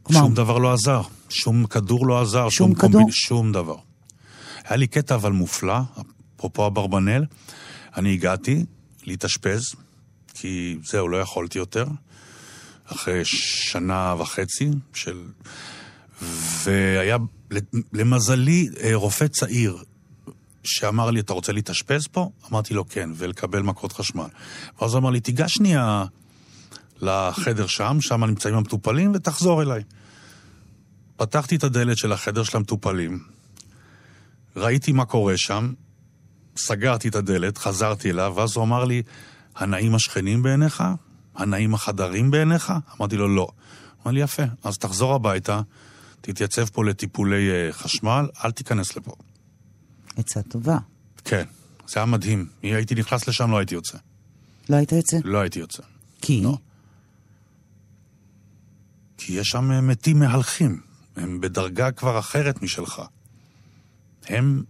[0.03, 3.11] כלומר, שום דבר לא עזר, שום כדור לא עזר, שום קומבין- כדור?
[3.12, 3.76] שום דבר.
[4.64, 5.78] היה לי קטע אבל מופלא,
[6.36, 7.24] אפרופו אברבנאל,
[7.97, 8.64] אני הגעתי
[9.05, 9.62] להתאשפז,
[10.34, 11.86] כי זהו, לא יכולתי יותר,
[12.86, 15.22] אחרי שנה וחצי של...
[16.64, 17.16] והיה,
[17.93, 19.76] למזלי, אה, רופא צעיר
[20.64, 22.30] שאמר לי, אתה רוצה להתאשפז פה?
[22.50, 24.26] אמרתי לו, כן, ולקבל מכות חשמל.
[24.80, 26.04] ואז הוא אמר לי, תיגש שנייה
[27.00, 29.82] לחדר שם, שם נמצאים המטופלים, ותחזור אליי.
[31.16, 33.24] פתחתי את הדלת של החדר של המטופלים,
[34.56, 35.72] ראיתי מה קורה שם,
[36.56, 39.02] סגרתי את הדלת, חזרתי אליו, ואז הוא אמר לי,
[39.56, 40.82] הנאים השכנים בעיניך?
[41.34, 42.72] הנאים החדרים בעיניך?
[43.00, 43.48] אמרתי לו, לא.
[44.04, 45.60] אמר לי, יפה, אז תחזור הביתה,
[46.20, 49.12] תתייצב פה לטיפולי אה, חשמל, אל תיכנס לפה.
[50.16, 50.78] עצה טובה.
[51.24, 51.44] כן,
[51.88, 52.48] זה היה מדהים.
[52.64, 53.98] אם הייתי נכנס לשם, לא הייתי יוצא.
[54.68, 55.16] לא היית יוצא?
[55.24, 55.82] לא הייתי יוצא.
[56.22, 56.40] כי?
[56.40, 56.58] לא.
[59.16, 60.80] כי יש שם אה, מתים מהלכים.
[61.16, 63.02] הם בדרגה כבר אחרת משלך.
[64.26, 64.62] הם...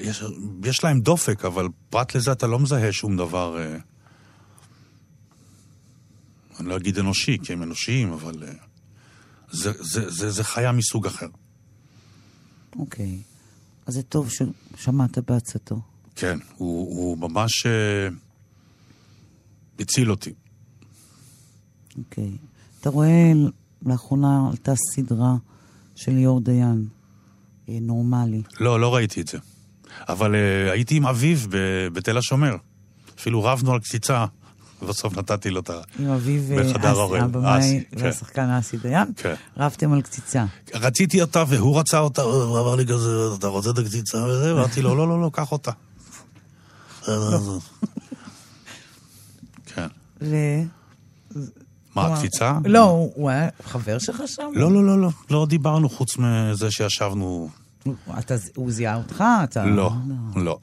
[0.00, 0.22] יש,
[0.64, 3.60] יש להם דופק, אבל פרט לזה אתה לא מזהה שום דבר...
[3.60, 3.78] אה,
[6.60, 8.42] אני לא אגיד אנושי, כי הם אנושיים, אבל...
[8.42, 8.52] אה,
[9.50, 11.26] זה, זה, זה, זה חיה מסוג אחר.
[12.76, 13.22] אוקיי.
[13.86, 15.80] אז זה טוב ששמעת בעצתו.
[16.16, 18.08] כן, הוא, הוא ממש אה,
[19.80, 20.32] הציל אותי.
[21.98, 22.30] אוקיי.
[22.80, 23.32] אתה רואה,
[23.86, 25.34] לאחרונה עלתה סדרה
[25.96, 26.88] של ליאור דיין,
[27.68, 28.42] אה, נורמלי.
[28.60, 29.38] לא, לא ראיתי את זה.
[30.08, 31.38] אבל uh, הייתי עם אביו
[31.92, 32.56] בתל השומר.
[33.18, 34.26] אפילו רבנו על קציצה,
[34.82, 35.80] ובסוף נתתי לו את ה...
[35.98, 37.18] עם אביו בחדר אסי.
[37.18, 38.04] הבמאי אסי, כן.
[38.04, 39.06] והשחקן אסי דיין.
[39.16, 39.34] כן.
[39.56, 40.44] רבתם על קציצה.
[40.74, 44.54] רציתי אותה והוא רצה אותה, הוא אמר לי כזה, אתה רוצה את הקציצה וזה?
[44.54, 45.70] ואמרתי לו, לא, לא, לא, קח אותה.
[49.66, 49.86] כן.
[50.22, 50.36] ו...
[51.94, 52.58] מה, הקציצה?
[52.64, 52.82] לא,
[53.14, 54.50] הוא היה חבר שלך שם?
[54.54, 57.48] לא, לא, לא, לא, לא דיברנו חוץ מזה שישבנו...
[57.84, 59.24] הוא- אתה- הוא זיהה אותך?
[59.44, 59.64] אתה...
[59.64, 59.90] לא,
[60.36, 60.58] לא.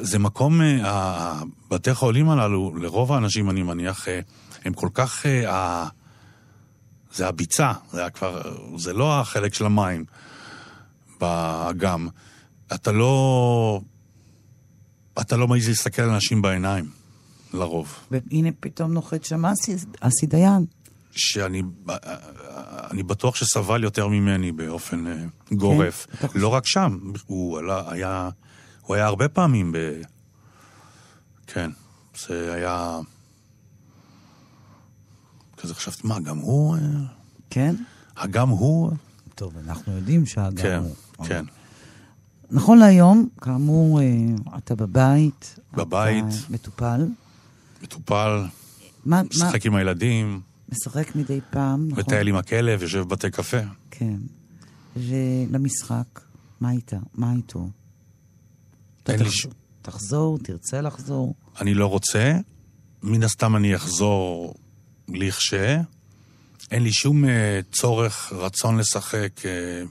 [0.00, 4.20] זה מקום, אה, בתי חולים הללו, לרוב האנשים, אני מניח, אה,
[4.64, 5.26] הם כל כך...
[5.26, 5.86] אה,
[7.14, 8.42] זה הביצה, זה היה כבר...
[8.78, 10.04] זה לא החלק של המים
[11.20, 12.08] באגם.
[12.74, 13.80] אתה לא...
[15.20, 16.90] אתה לא מעז להסתכל על אנשים בעיניים,
[17.54, 17.94] לרוב.
[18.10, 19.44] והנה פתאום נוחת שם
[20.00, 20.64] אסי- דיין.
[21.10, 21.62] שאני
[22.90, 26.06] אני בטוח שסבל יותר ממני באופן אה, גורף.
[26.26, 26.38] חושב?
[26.38, 28.28] לא רק שם, הוא עלה, היה,
[28.86, 29.76] הוא היה הרבה פעמים ב...
[31.46, 31.70] כן,
[32.26, 32.98] זה היה...
[35.56, 36.76] כזה חשבתי, מה, גם הוא...
[36.76, 36.80] אה,
[37.50, 37.74] כן?
[38.30, 38.92] גם הוא...
[39.34, 40.78] טוב, אנחנו יודעים שהאגם כן,
[41.16, 41.26] הוא...
[41.26, 41.44] כן.
[42.50, 44.06] נכון להיום, כאמור, אה,
[44.58, 45.58] אתה בבית.
[45.74, 46.24] בבית.
[46.24, 47.06] אתה מטופל.
[47.82, 48.48] מטופל, מה,
[49.04, 52.04] מה, משחק עם הילדים, משחק מדי פעם, נכון?
[52.04, 53.60] מטייל עם הכלב, יושב בבתי קפה.
[53.90, 54.16] כן.
[54.96, 56.20] ולמשחק,
[56.60, 56.98] מה איתה?
[57.14, 57.68] מה איתו?
[59.14, 59.46] אתה תח- ש-
[59.82, 61.34] תחזור, תרצה לחזור.
[61.60, 62.36] אני לא רוצה,
[63.02, 64.54] מן הסתם אני אחזור
[65.08, 65.80] לכשה.
[66.70, 67.28] אין לי שום uh,
[67.72, 69.88] צורך, רצון לשחק, uh,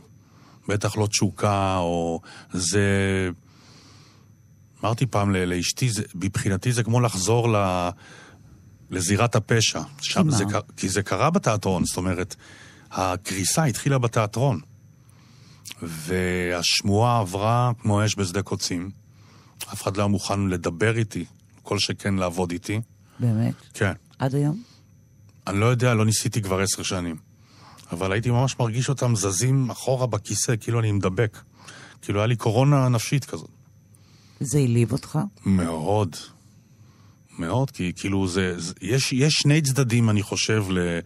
[0.68, 2.22] בטח לא תשוקה, או
[2.54, 2.90] זה...
[4.84, 7.90] אמרתי פעם לאשתי, זה- מבחינתי זה כמו לחזור ל...
[8.90, 9.82] לזירת הפשע.
[10.02, 10.30] שם?
[10.30, 10.44] זה,
[10.78, 12.36] כי זה קרה בתיאטרון, זאת אומרת,
[12.92, 14.60] הקריסה התחילה בתיאטרון.
[15.82, 18.92] והשמועה עברה כמו אש בשדה קוצים.
[19.64, 21.26] אף אחד לא היה מוכן לדבר איתי,
[21.64, 22.82] כל שכן לעבוד איתי.
[23.20, 23.54] באמת?
[23.74, 23.94] כן.
[24.20, 24.64] עד היום?
[25.48, 27.16] אני לא יודע, לא ניסיתי כבר עשר שנים.
[27.92, 31.38] אבל הייתי ממש מרגיש אותם זזים אחורה בכיסא, כאילו אני מדבק.
[32.02, 33.50] כאילו היה לי קורונה נפשית כזאת.
[34.40, 35.20] זה העליב אותך?
[35.46, 36.16] מאוד.
[37.40, 38.60] מאוד, כי כאילו זה...
[38.60, 41.00] זה יש, יש שני צדדים, אני חושב, ל,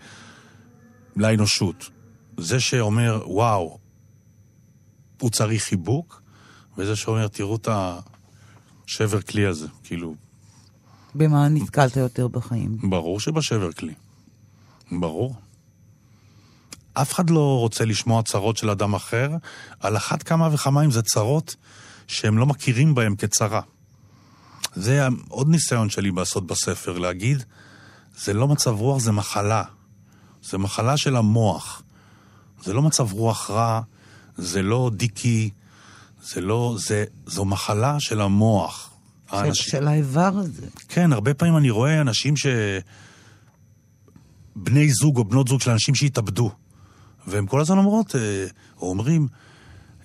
[1.15, 1.89] לאנושות.
[2.37, 3.77] זה שאומר, וואו,
[5.21, 6.21] הוא צריך חיבוק,
[6.77, 7.67] וזה שאומר, תראו את
[8.89, 9.67] השבר כלי הזה.
[9.83, 10.15] כאילו,
[11.15, 12.77] במה נתקלת יותר בחיים?
[12.89, 13.93] ברור שבשבר כלי.
[14.91, 15.35] ברור.
[16.93, 19.29] אף אחד לא רוצה לשמוע צרות של אדם אחר,
[19.79, 21.55] על אחת כמה וכמה אם זה צרות
[22.07, 23.61] שהם לא מכירים בהם כצרה.
[24.75, 27.43] זה עוד ניסיון שלי לעשות בספר, להגיד,
[28.17, 29.63] זה לא מצב רוח, זה מחלה.
[30.43, 31.81] זה מחלה של המוח.
[32.63, 33.81] זה לא מצב רוח רע,
[34.37, 35.49] זה לא דיקי,
[36.33, 36.75] זה לא...
[36.77, 38.89] זה, זו מחלה של המוח.
[39.29, 40.67] של, האנשים- של האיבר הזה.
[40.87, 42.45] כן, הרבה פעמים אני רואה אנשים ש...
[44.55, 46.51] בני זוג או בנות זוג של אנשים שהתאבדו.
[47.27, 48.45] והם כל הזמן אומרות, אה,
[48.81, 49.27] או אומרים,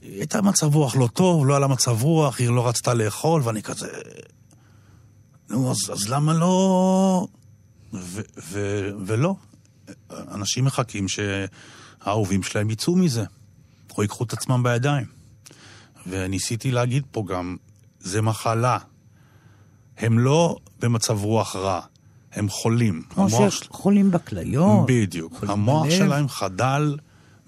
[0.02, 3.62] הייתה מצב רוח לא טוב, לא היה לה מצב רוח, היא לא רצתה לאכול, ואני
[3.62, 3.86] כזה...
[5.50, 7.26] נו, אז, אז למה לא...
[7.94, 9.34] ו, ו, ולא.
[10.10, 13.24] אנשים מחכים שהאהובים שלהם יצאו מזה,
[13.96, 15.13] או ייקחו את עצמם בידיים.
[16.06, 17.56] וניסיתי להגיד פה גם,
[18.00, 18.78] זה מחלה.
[19.98, 21.80] הם לא במצב רוח רע,
[22.32, 23.02] הם חולים.
[23.10, 24.86] כמו המוח שחולים בכליות.
[24.88, 25.44] בדיוק.
[25.48, 25.98] המוח בלב.
[25.98, 26.96] שלהם חדל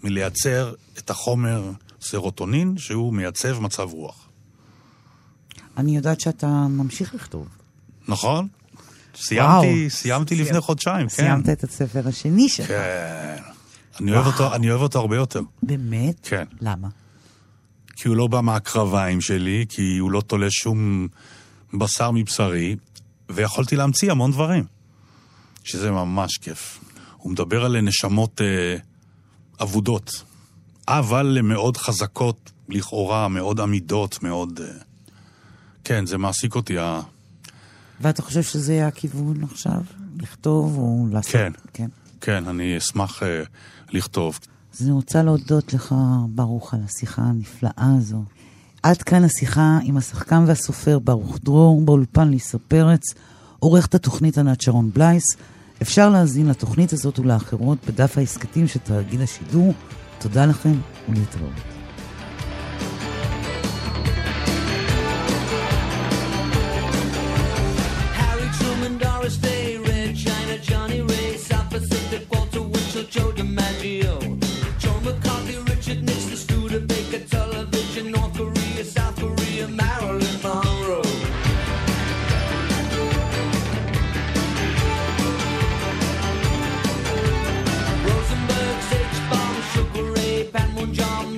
[0.03, 4.29] מלייצר את החומר סרוטונין, שהוא מייצב מצב רוח.
[5.77, 7.49] אני יודעת שאתה ממשיך לכתוב.
[8.09, 8.49] נכון?
[9.17, 9.91] סיימתי, וואו.
[9.91, 11.15] סיימתי לפני חודשיים, כן.
[11.15, 12.67] סיימת את הספר השני שלך.
[12.69, 13.37] כן.
[14.01, 15.41] אני אוהב, אותו, אני אוהב אותו הרבה יותר.
[15.63, 16.17] באמת?
[16.23, 16.45] כן.
[16.61, 16.89] למה?
[17.97, 21.09] כי הוא לא בא מהקרביים שלי, כי הוא לא תולה שום
[21.75, 22.77] בשר מבשרי,
[23.29, 24.65] ויכולתי להמציא המון דברים,
[25.65, 26.81] שזה ממש כיף.
[27.17, 28.77] הוא מדבר על נשמות אה,
[29.63, 30.23] אבודות,
[30.89, 34.61] אבל מאוד חזקות, לכאורה, מאוד עמידות, מאוד...
[34.61, 34.67] אה,
[35.85, 36.79] כן, זה מעסיק אותי.
[36.79, 37.01] ה...
[38.01, 39.81] ואתה חושב שזה יהיה הכיוון עכשיו?
[40.21, 41.33] לכתוב או לעשות?
[41.33, 41.53] כן.
[41.73, 41.89] כן.
[42.21, 43.43] כן, אני אשמח אה,
[43.91, 44.39] לכתוב.
[44.77, 45.95] אז אני רוצה להודות לך,
[46.29, 48.23] ברוך, על השיחה הנפלאה הזו.
[48.83, 53.03] עד כאן השיחה עם השחקן והסופר ברוך דרור, באולפן ליסה פרץ,
[53.59, 55.25] עורכת התוכנית ענת שרון בלייס.
[55.83, 59.75] אפשר להאזין לתוכנית הזאת ולאחרות בדף ההסכתים של תאגיד השידור.
[60.19, 60.75] תודה לכם
[61.09, 61.76] ולהתראות.
[90.97, 91.36] jump.